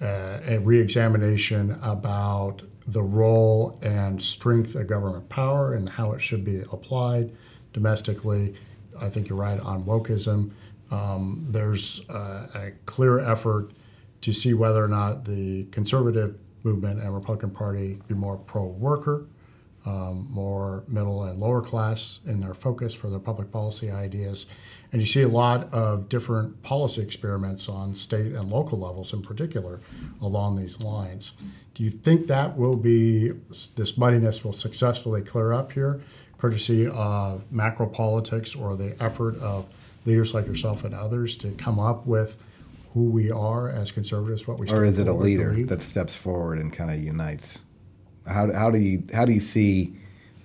uh, 0.00 0.40
a 0.46 0.58
reexamination 0.58 1.78
about 1.82 2.62
the 2.86 3.02
role 3.02 3.78
and 3.82 4.20
strength 4.20 4.74
of 4.74 4.86
government 4.86 5.28
power 5.28 5.74
and 5.74 5.88
how 5.88 6.12
it 6.12 6.20
should 6.20 6.44
be 6.44 6.60
applied 6.72 7.32
domestically. 7.72 8.54
I 9.00 9.08
think 9.08 9.28
you're 9.28 9.38
right 9.38 9.60
on 9.60 9.84
wokeism. 9.84 10.50
Um, 10.90 11.46
there's 11.48 12.08
uh, 12.08 12.48
a 12.54 12.72
clear 12.86 13.20
effort 13.20 13.70
to 14.22 14.32
see 14.32 14.54
whether 14.54 14.84
or 14.84 14.88
not 14.88 15.24
the 15.24 15.64
conservative 15.70 16.36
movement 16.64 17.00
and 17.00 17.14
Republican 17.14 17.50
Party 17.50 18.00
be 18.08 18.14
more 18.14 18.36
pro 18.36 18.64
worker 18.64 19.26
um, 19.86 20.28
more 20.30 20.84
middle 20.88 21.22
and 21.24 21.40
lower 21.40 21.62
class 21.62 22.20
in 22.26 22.40
their 22.40 22.54
focus 22.54 22.92
for 22.94 23.08
their 23.08 23.18
public 23.18 23.50
policy 23.50 23.90
ideas. 23.90 24.46
And 24.92 25.00
you 25.00 25.06
see 25.06 25.22
a 25.22 25.28
lot 25.28 25.72
of 25.72 26.08
different 26.08 26.62
policy 26.62 27.00
experiments 27.00 27.68
on 27.68 27.94
state 27.94 28.32
and 28.32 28.50
local 28.50 28.78
levels 28.78 29.12
in 29.12 29.22
particular 29.22 29.80
along 30.20 30.56
these 30.56 30.80
lines. 30.80 31.32
Do 31.74 31.82
you 31.82 31.90
think 31.90 32.26
that 32.26 32.56
will 32.56 32.76
be, 32.76 33.32
this 33.76 33.96
muddiness 33.96 34.44
will 34.44 34.52
successfully 34.52 35.22
clear 35.22 35.52
up 35.52 35.72
here, 35.72 36.00
courtesy 36.36 36.86
of 36.86 37.50
macro 37.50 37.86
politics 37.86 38.54
or 38.54 38.76
the 38.76 39.00
effort 39.02 39.38
of 39.38 39.66
leaders 40.04 40.34
like 40.34 40.46
yourself 40.46 40.84
and 40.84 40.94
others 40.94 41.36
to 41.36 41.52
come 41.52 41.78
up 41.78 42.06
with 42.06 42.36
who 42.92 43.10
we 43.10 43.30
are 43.30 43.68
as 43.68 43.92
conservatives, 43.92 44.46
what 44.46 44.58
we 44.58 44.68
Or 44.70 44.84
is 44.84 44.98
it 44.98 45.08
a 45.08 45.12
leader 45.12 45.52
that 45.66 45.80
steps 45.80 46.14
forward 46.14 46.58
and 46.58 46.72
kind 46.72 46.90
of 46.90 46.98
unites? 46.98 47.64
How, 48.26 48.52
how 48.52 48.70
do 48.70 48.78
you 48.78 49.02
how 49.12 49.24
do 49.24 49.32
you 49.32 49.40
see 49.40 49.94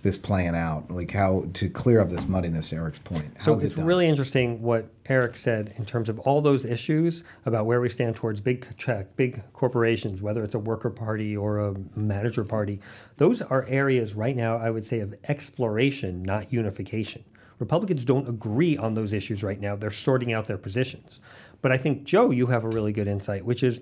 this 0.04 0.18
playing 0.18 0.56
out? 0.56 0.90
Like 0.92 1.12
how 1.12 1.46
to 1.54 1.70
clear 1.70 2.00
up 2.00 2.10
this 2.10 2.28
muddiness, 2.28 2.72
Eric's 2.72 3.00
point. 3.00 3.32
How's 3.38 3.62
so 3.62 3.68
it's 3.68 3.78
it 3.78 3.84
really 3.84 4.08
interesting 4.08 4.62
what 4.62 4.88
Eric 5.08 5.38
said 5.38 5.74
in 5.78 5.86
terms 5.86 6.08
of 6.08 6.20
all 6.20 6.40
those 6.40 6.66
issues 6.66 7.24
about 7.46 7.66
where 7.66 7.82
we 7.82 7.90
stand 7.90 8.16
towards 8.16 8.40
big 8.40 8.66
tech, 8.78 9.16
big 9.16 9.42
corporations, 9.54 10.22
whether 10.22 10.44
it's 10.44 10.56
a 10.56 10.60
worker 10.60 10.92
party 10.92 11.36
or 11.36 11.60
a 11.60 11.76
manager 11.96 12.44
party. 12.44 12.80
Those 13.18 13.42
are 13.42 13.66
areas 13.68 14.14
right 14.14 14.36
now, 14.36 14.58
I 14.58 14.70
would 14.70 14.88
say, 14.88 15.00
of 15.00 15.16
exploration, 15.28 16.22
not 16.22 16.54
unification. 16.54 17.24
Republicans 17.60 18.04
don't 18.04 18.28
agree 18.28 18.78
on 18.78 18.94
those 18.94 19.14
issues 19.14 19.42
right 19.42 19.60
now. 19.60 19.76
They're 19.76 19.92
sorting 19.92 20.34
out 20.34 20.46
their 20.46 20.58
positions. 20.58 21.20
But 21.66 21.72
I 21.72 21.78
think, 21.80 22.04
Joe, 22.04 22.30
you 22.30 22.46
have 22.46 22.64
a 22.64 22.70
really 22.70 22.94
good 22.94 23.08
insight, 23.08 23.44
which 23.44 23.64
is 23.64 23.82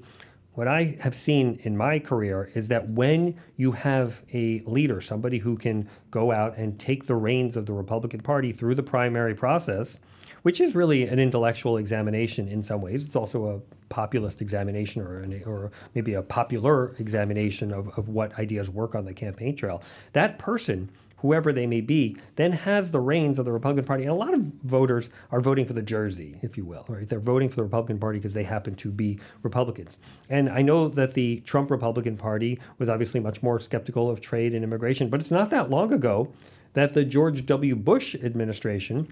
what 0.54 0.70
I 0.70 0.96
have 1.02 1.14
seen 1.14 1.60
in 1.64 1.76
my 1.76 2.00
career 2.00 2.50
is 2.56 2.70
that 2.70 2.88
when 2.88 3.36
you 3.58 3.74
have 3.74 4.22
a 4.34 4.62
leader, 4.66 5.02
somebody 5.02 5.38
who 5.38 5.58
can 5.58 5.90
go 6.10 6.32
out 6.32 6.56
and 6.56 6.80
take 6.80 7.08
the 7.08 7.16
reins 7.16 7.58
of 7.58 7.66
the 7.66 7.74
Republican 7.74 8.22
Party 8.22 8.54
through 8.54 8.76
the 8.76 8.84
primary 8.84 9.36
process, 9.36 9.98
which 10.44 10.62
is 10.62 10.76
really 10.76 11.10
an 11.10 11.20
intellectual 11.20 11.76
examination 11.76 12.48
in 12.48 12.64
some 12.64 12.82
ways, 12.82 13.04
it's 13.06 13.18
also 13.18 13.48
a 13.48 13.60
populist 13.90 14.40
examination 14.42 15.02
or, 15.02 15.20
an, 15.20 15.44
or 15.46 15.70
maybe 15.94 16.14
a 16.14 16.22
popular 16.22 16.96
examination 17.00 17.74
of, 17.74 17.90
of 17.98 18.08
what 18.08 18.34
ideas 18.40 18.70
work 18.70 18.96
on 18.96 19.04
the 19.04 19.14
campaign 19.14 19.58
trail. 19.58 19.84
That 20.14 20.40
person 20.40 20.90
whoever 21.24 21.54
they 21.54 21.66
may 21.66 21.80
be, 21.82 22.18
then 22.36 22.52
has 22.52 22.92
the 22.92 23.00
reins 23.00 23.40
of 23.40 23.46
the 23.46 23.52
Republican 23.52 23.86
Party. 23.86 24.04
And 24.04 24.12
a 24.12 24.16
lot 24.16 24.34
of 24.34 24.42
voters 24.64 25.10
are 25.32 25.40
voting 25.40 25.66
for 25.66 25.72
the 25.72 25.82
jersey, 25.82 26.38
if 26.44 26.58
you 26.58 26.66
will, 26.66 26.86
right? 26.90 27.08
They're 27.08 27.20
voting 27.20 27.48
for 27.48 27.56
the 27.56 27.64
Republican 27.64 27.98
Party 27.98 28.20
because 28.20 28.34
they 28.34 28.44
happen 28.44 28.76
to 28.76 28.92
be 28.92 29.18
Republicans. 29.42 29.98
And 30.30 30.50
I 30.50 30.62
know 30.62 30.90
that 30.90 31.14
the 31.14 31.38
Trump 31.46 31.72
Republican 31.72 32.18
Party 32.18 32.60
was 32.78 32.90
obviously 32.90 33.22
much 33.22 33.42
more 33.42 33.60
skeptical 33.62 34.10
of 34.10 34.20
trade 34.20 34.54
and 34.54 34.66
immigration, 34.66 35.10
but 35.10 35.22
it's 35.22 35.32
not 35.32 35.50
that 35.52 35.70
long 35.70 35.94
ago 35.94 36.30
that 36.74 36.94
the 36.94 37.06
George 37.06 37.46
W. 37.46 37.76
Bush 37.76 38.16
administration 38.16 39.08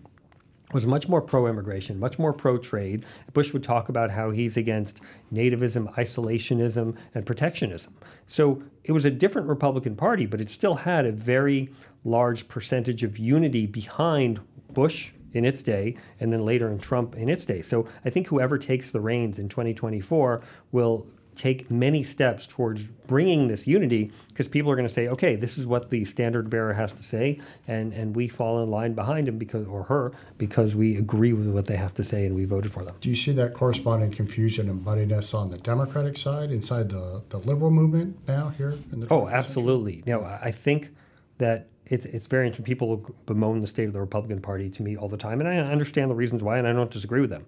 was 0.73 0.85
much 0.85 1.07
more 1.07 1.21
pro 1.21 1.47
immigration, 1.47 1.99
much 1.99 2.17
more 2.19 2.33
pro 2.33 2.57
trade. 2.57 3.05
Bush 3.33 3.53
would 3.53 3.63
talk 3.63 3.89
about 3.89 4.11
how 4.11 4.31
he's 4.31 4.57
against 4.57 5.01
nativism, 5.33 5.93
isolationism, 5.95 6.95
and 7.13 7.25
protectionism. 7.25 7.93
So 8.25 8.61
it 8.83 8.91
was 8.91 9.05
a 9.05 9.11
different 9.11 9.47
Republican 9.47 9.95
Party, 9.95 10.25
but 10.25 10.41
it 10.41 10.49
still 10.49 10.75
had 10.75 11.05
a 11.05 11.11
very 11.11 11.69
large 12.03 12.47
percentage 12.47 13.03
of 13.03 13.17
unity 13.17 13.65
behind 13.65 14.39
Bush 14.73 15.11
in 15.33 15.45
its 15.45 15.61
day, 15.61 15.95
and 16.19 16.31
then 16.31 16.45
later 16.45 16.69
in 16.69 16.79
Trump 16.79 17.15
in 17.15 17.29
its 17.29 17.45
day. 17.45 17.61
So 17.61 17.87
I 18.03 18.09
think 18.09 18.27
whoever 18.27 18.57
takes 18.57 18.91
the 18.91 18.99
reins 18.99 19.39
in 19.39 19.47
2024 19.47 20.41
will 20.71 21.07
take 21.35 21.71
many 21.71 22.03
steps 22.03 22.45
towards 22.45 22.83
bringing 23.07 23.47
this 23.47 23.65
unity 23.65 24.11
because 24.29 24.47
people 24.47 24.71
are 24.71 24.75
going 24.75 24.87
to 24.87 24.93
say, 24.93 25.07
okay, 25.07 25.35
this 25.35 25.57
is 25.57 25.65
what 25.65 25.89
the 25.89 26.05
standard 26.05 26.49
bearer 26.49 26.73
has 26.73 26.91
to 26.93 27.03
say, 27.03 27.39
and, 27.67 27.93
and 27.93 28.15
we 28.15 28.27
fall 28.27 28.63
in 28.63 28.69
line 28.69 28.93
behind 28.93 29.27
him 29.27 29.37
because 29.37 29.67
or 29.67 29.83
her 29.83 30.11
because 30.37 30.75
we 30.75 30.97
agree 30.97 31.33
with 31.33 31.47
what 31.47 31.65
they 31.67 31.77
have 31.77 31.93
to 31.93 32.03
say 32.03 32.25
and 32.25 32.35
we 32.35 32.45
voted 32.45 32.71
for 32.71 32.83
them. 32.83 32.95
Do 33.01 33.09
you 33.09 33.15
see 33.15 33.31
that 33.33 33.53
corresponding 33.53 34.11
confusion 34.11 34.69
and 34.69 34.83
muddiness 34.83 35.33
on 35.33 35.49
the 35.49 35.57
Democratic 35.57 36.17
side 36.17 36.51
inside 36.51 36.89
the, 36.89 37.21
the 37.29 37.37
liberal 37.39 37.71
movement 37.71 38.17
now 38.27 38.49
here 38.49 38.77
in 38.91 38.99
the 38.99 39.07
Oh, 39.11 39.27
absolutely. 39.27 40.03
Know, 40.05 40.23
I 40.23 40.51
think 40.51 40.89
that 41.37 41.67
it's 41.85 42.05
it's 42.05 42.27
very 42.27 42.47
interesting. 42.47 42.65
People 42.65 43.13
bemoan 43.25 43.59
the 43.59 43.67
state 43.67 43.87
of 43.87 43.93
the 43.93 43.99
Republican 43.99 44.41
Party 44.41 44.69
to 44.69 44.81
me 44.81 44.95
all 44.95 45.09
the 45.09 45.17
time, 45.17 45.41
and 45.41 45.49
I 45.49 45.57
understand 45.57 46.09
the 46.09 46.15
reasons 46.15 46.41
why, 46.41 46.57
and 46.57 46.67
I 46.67 46.71
don't 46.71 46.89
disagree 46.89 47.21
with 47.21 47.29
them. 47.29 47.45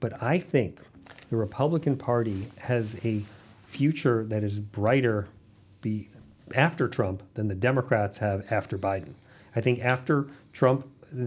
But 0.00 0.20
I 0.22 0.38
think 0.38 0.80
the 1.30 1.36
Republican 1.36 1.96
Party 1.96 2.50
has 2.58 2.94
a 3.04 3.22
future 3.68 4.24
that 4.24 4.44
is 4.44 4.58
brighter 4.58 5.26
be 5.80 6.08
after 6.54 6.88
Trump 6.88 7.22
than 7.34 7.48
the 7.48 7.54
Democrats 7.54 8.18
have 8.18 8.44
after 8.50 8.78
Biden. 8.78 9.14
I 9.56 9.60
think 9.60 9.80
after 9.80 10.26
Trump 10.52 10.86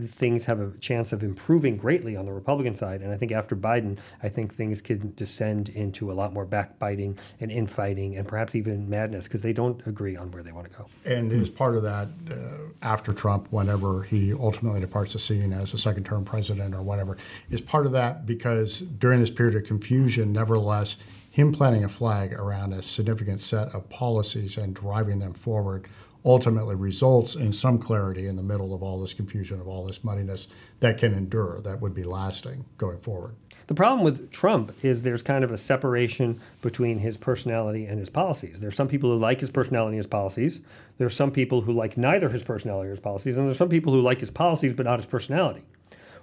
things 0.10 0.44
have 0.46 0.60
a 0.60 0.72
chance 0.80 1.14
of 1.14 1.24
improving 1.24 1.78
greatly 1.78 2.16
on 2.16 2.26
the 2.26 2.34
Republican 2.34 2.76
side. 2.76 3.02
And 3.02 3.12
I 3.12 3.18
think 3.18 3.32
after 3.32 3.56
Biden, 3.56 3.98
I 4.24 4.30
think 4.30 4.56
things 4.56 4.82
could 4.82 5.16
descend 5.16 5.70
into 5.70 6.12
a 6.12 6.14
lot 6.14 6.34
more 6.34 6.46
backbiting 6.46 7.18
and 7.40 7.52
infighting 7.52 8.18
and 8.18 8.28
perhaps 8.28 8.56
even 8.56 8.90
madness 8.90 9.26
because 9.26 9.42
they 9.42 9.54
don't 9.54 9.86
agree 9.88 10.16
on 10.16 10.32
where 10.32 10.44
they 10.44 10.52
want 10.52 10.72
to 10.72 10.78
go. 10.78 10.88
And 11.06 11.32
as 11.32 11.50
part 11.50 11.76
of 11.76 11.84
that, 11.84 12.08
uh, 12.30 12.36
after 12.82 13.14
Trump, 13.14 13.48
whenever 13.52 14.04
he 14.04 14.34
ultimately 14.34 14.80
departs 14.80 15.14
the 15.14 15.20
scene 15.20 15.54
as 15.54 15.74
a 15.74 15.78
second 15.78 16.06
term 16.06 16.26
president 16.26 16.76
or 16.76 16.82
whatever, 16.82 17.18
is 17.50 17.62
part 17.62 17.86
of 17.86 17.92
that 17.94 18.26
because 18.26 18.80
during 18.80 19.20
this 19.20 19.30
period 19.30 19.56
of 19.56 19.64
confusion, 19.64 20.34
nevertheless, 20.34 20.98
him 21.38 21.52
planting 21.52 21.84
a 21.84 21.90
flag 21.90 22.34
around 22.34 22.74
a 22.74 22.82
significant 22.82 23.40
set 23.42 23.68
of 23.76 23.88
policies 23.90 24.58
and 24.58 24.74
driving 24.74 25.20
them 25.20 25.34
forward 25.34 25.88
ultimately 26.26 26.76
results 26.76 27.36
in 27.36 27.54
some 27.54 27.80
clarity 27.80 28.28
in 28.28 28.36
the 28.36 28.44
middle 28.44 28.74
of 28.74 28.84
all 28.84 29.00
this 29.00 29.14
confusion, 29.14 29.60
of 29.60 29.68
all 29.68 29.86
this 29.86 30.04
muddiness 30.04 30.48
that 30.80 30.98
can 30.98 31.14
endure, 31.14 31.62
that 31.62 31.82
would 31.82 31.94
be 31.94 32.04
lasting 32.04 32.66
going 32.78 33.00
forward. 33.00 33.36
The 33.68 33.74
problem 33.74 34.04
with 34.04 34.32
Trump 34.32 34.74
is 34.82 35.02
there's 35.02 35.22
kind 35.22 35.44
of 35.44 35.52
a 35.52 35.58
separation 35.58 36.40
between 36.62 37.00
his 37.00 37.18
personality 37.18 37.86
and 37.86 38.00
his 38.00 38.10
policies. 38.10 38.56
There's 38.60 38.76
some 38.78 38.88
people 38.88 39.12
who 39.12 39.18
like 39.18 39.42
his 39.42 39.50
personality 39.50 39.98
and 39.98 40.04
his 40.06 40.10
policies. 40.10 40.60
There's 40.98 41.16
some 41.16 41.32
people 41.32 41.60
who 41.60 41.74
like 41.74 41.98
neither 41.98 42.30
his 42.30 42.44
personality 42.44 42.88
or 42.88 42.92
his 42.92 43.02
policies. 43.02 43.36
And 43.36 43.46
there's 43.46 43.58
some 43.58 43.68
people 43.68 43.92
who 43.92 44.00
like 44.00 44.22
his 44.22 44.32
policies 44.32 44.74
but 44.74 44.86
not 44.86 45.00
his 45.00 45.06
personality. 45.06 45.64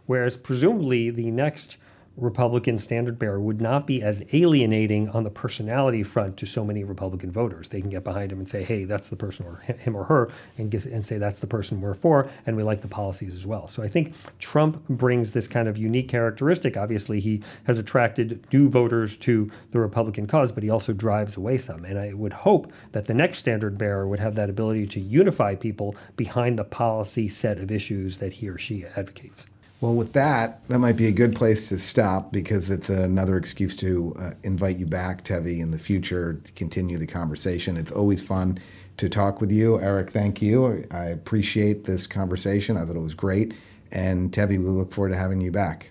Whereas 0.07 0.37
presumably 0.37 1.11
the 1.11 1.31
next 1.31 1.77
Republican 2.17 2.79
standard 2.79 3.19
bearer 3.19 3.41
would 3.41 3.61
not 3.61 3.87
be 3.87 4.01
as 4.01 4.23
alienating 4.33 5.09
on 5.09 5.25
the 5.25 5.31
personality 5.31 6.03
front 6.03 6.37
to 6.37 6.47
so 6.47 6.65
many 6.65 6.85
Republican 6.85 7.33
voters. 7.33 7.69
They 7.69 7.81
can 7.81 7.91
get 7.91 8.05
behind 8.05 8.31
him 8.31 8.39
and 8.39 8.49
say, 8.49 8.63
"Hey, 8.63 8.85
that's 8.85 9.09
the 9.09 9.17
person," 9.17 9.47
or 9.47 9.57
him 9.57 9.97
or 9.97 10.05
her, 10.05 10.29
and 10.57 10.71
get, 10.71 10.87
and 10.87 11.05
say 11.05 11.19
that's 11.19 11.41
the 11.41 11.47
person 11.49 11.81
we're 11.81 11.95
for, 11.95 12.29
and 12.47 12.57
we 12.57 12.63
like 12.63 12.83
the 12.83 12.89
policies 12.89 13.35
as 13.35 13.47
well. 13.47 13.67
So 13.67 13.83
I 13.83 13.89
think 13.89 14.15
Trump 14.39 14.87
brings 14.89 15.33
this 15.33 15.49
kind 15.49 15.67
of 15.67 15.77
unique 15.77 16.09
characteristic. 16.09 16.77
Obviously, 16.77 17.19
he 17.19 17.43
has 17.65 17.79
attracted 17.79 18.47
new 18.53 18.69
voters 18.69 19.17
to 19.19 19.51
the 19.73 19.81
Republican 19.81 20.29
cause, 20.29 20.53
but 20.53 20.63
he 20.63 20.71
also 20.71 20.93
drives 20.93 21.37
away 21.37 21.59
some. 21.59 21.85
And 21.85 21.99
I 21.99 22.13
would 22.13 22.33
hope 22.33 22.73
that 22.93 23.07
the 23.07 23.15
next 23.15 23.39
standard 23.41 23.77
bearer 23.77 24.07
would 24.07 24.21
have 24.21 24.37
that 24.37 24.51
ability 24.51 24.87
to 24.87 25.01
unify 25.01 25.57
people 25.57 25.97
behind 26.17 26.59
the 26.59 26.65
policy 26.65 27.29
set 27.29 27.59
of 27.59 27.73
issues 27.73 28.19
that 28.19 28.35
he 28.35 28.49
or 28.49 28.59
she 28.59 28.85
advocates. 28.97 29.47
Well, 29.85 29.97
with 29.97 30.15
that, 30.15 30.65
that 30.69 30.79
might 30.79 30.97
be 30.97 31.09
a 31.09 31.13
good 31.13 31.37
place 31.37 31.69
to 31.69 31.79
stop 31.79 32.33
because 32.33 32.71
it's 32.71 32.89
another 32.89 33.37
excuse 33.37 33.77
to 33.77 34.15
uh, 34.19 34.31
invite 34.43 34.79
you 34.79 34.87
back, 34.87 35.25
Tevi, 35.25 35.61
in 35.61 35.73
the 35.73 35.79
future 35.79 36.41
to 36.43 36.53
continue 36.53 36.97
the 36.97 37.07
conversation. 37.07 37.77
It's 37.77 37.93
always 37.93 38.23
fun 38.23 38.59
to 38.97 39.11
talk 39.11 39.43
with 39.43 39.53
you. 39.53 39.79
Eric, 39.83 40.11
thank 40.11 40.41
you. 40.41 40.87
I 40.91 41.05
appreciate 41.09 41.85
this 41.85 42.07
conversation. 42.07 42.79
I 42.79 42.87
thought 42.87 42.97
it 42.97 43.01
was 43.01 43.13
great. 43.13 43.53
And 43.93 44.33
Tevi, 44.33 44.53
we 44.53 44.71
look 44.71 44.91
forward 44.91 45.11
to 45.11 45.17
having 45.17 45.43
you 45.43 45.53
back. 45.53 45.91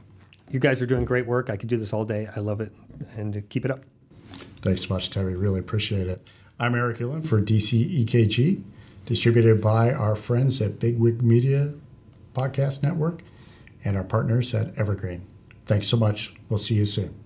You 0.49 0.59
guys 0.59 0.81
are 0.81 0.87
doing 0.87 1.05
great 1.05 1.27
work. 1.27 1.51
I 1.51 1.55
could 1.55 1.69
do 1.69 1.77
this 1.77 1.93
all 1.93 2.03
day. 2.03 2.27
I 2.35 2.39
love 2.39 2.61
it. 2.61 2.73
And 3.15 3.47
keep 3.49 3.63
it 3.63 3.69
up. 3.69 3.83
Thanks 4.63 4.87
so 4.87 4.93
much, 4.95 5.11
Tevi. 5.11 5.39
Really 5.39 5.59
appreciate 5.59 6.07
it. 6.07 6.27
I'm 6.59 6.73
Eric 6.73 6.97
Ueland 6.97 7.27
for 7.27 7.39
DC 7.39 8.05
EKG, 8.05 8.63
distributed 9.05 9.61
by 9.61 9.93
our 9.93 10.15
friends 10.15 10.59
at 10.61 10.79
Bigwig 10.79 11.21
Media 11.21 11.75
Podcast 12.33 12.81
Network 12.81 13.21
and 13.83 13.97
our 13.97 14.03
partners 14.03 14.53
at 14.53 14.77
Evergreen. 14.77 15.27
Thanks 15.65 15.87
so 15.87 15.97
much. 15.97 16.33
We'll 16.49 16.59
see 16.59 16.75
you 16.75 16.85
soon. 16.85 17.22